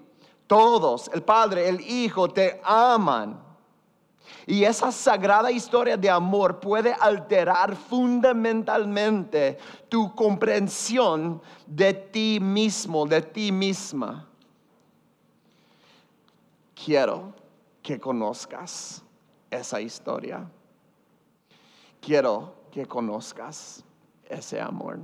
Todos, 0.47 1.09
el 1.13 1.23
Padre, 1.23 1.67
el 1.67 1.81
Hijo, 1.81 2.29
te 2.29 2.61
aman 2.63 3.46
y 4.49 4.63
esa 4.63 4.93
sagrada 4.93 5.51
historia 5.51 5.97
de 5.97 6.09
amor 6.09 6.61
puede 6.61 6.93
alterar 6.93 7.75
fundamentalmente 7.75 9.57
tu 9.89 10.15
comprensión 10.15 11.41
de 11.65 11.93
ti 11.93 12.39
mismo, 12.41 13.05
de 13.05 13.21
ti 13.21 13.51
misma. 13.51 14.25
Quiero 16.73 17.33
que 17.83 17.99
conozcas 17.99 19.03
esa 19.51 19.81
historia. 19.81 20.49
Quiero 21.99 22.55
que 22.71 22.85
conozcas 22.85 23.83
ese 24.29 24.61
amor. 24.61 24.99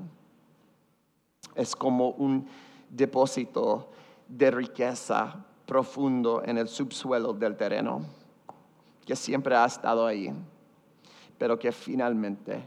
Es 1.53 1.75
como 1.75 2.11
un 2.11 2.47
depósito 2.89 3.91
de 4.25 4.51
riqueza 4.51 5.35
profundo 5.65 6.41
en 6.45 6.57
el 6.57 6.69
subsuelo 6.69 7.33
del 7.33 7.57
terreno 7.57 8.22
que 9.05 9.15
siempre 9.15 9.55
ha 9.55 9.65
estado 9.65 10.05
ahí, 10.05 10.33
pero 11.37 11.57
que 11.57 11.71
finalmente 11.71 12.63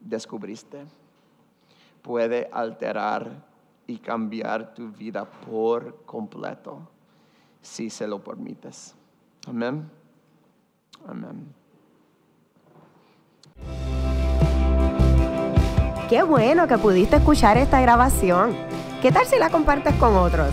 descubriste, 0.00 0.84
puede 2.02 2.48
alterar 2.52 3.30
y 3.86 3.98
cambiar 3.98 4.74
tu 4.74 4.90
vida 4.90 5.24
por 5.24 6.04
completo 6.04 6.88
si 7.60 7.90
se 7.90 8.06
lo 8.06 8.22
permites. 8.22 8.94
Amén. 9.46 9.88
Amén. 11.06 11.54
Qué 16.08 16.22
bueno 16.22 16.68
que 16.68 16.76
pudiste 16.76 17.16
escuchar 17.16 17.56
esta 17.56 17.80
grabación. 17.80 18.54
¿Qué 19.00 19.10
tal 19.10 19.26
si 19.26 19.38
la 19.38 19.50
compartes 19.50 19.94
con 19.94 20.14
otros? 20.16 20.52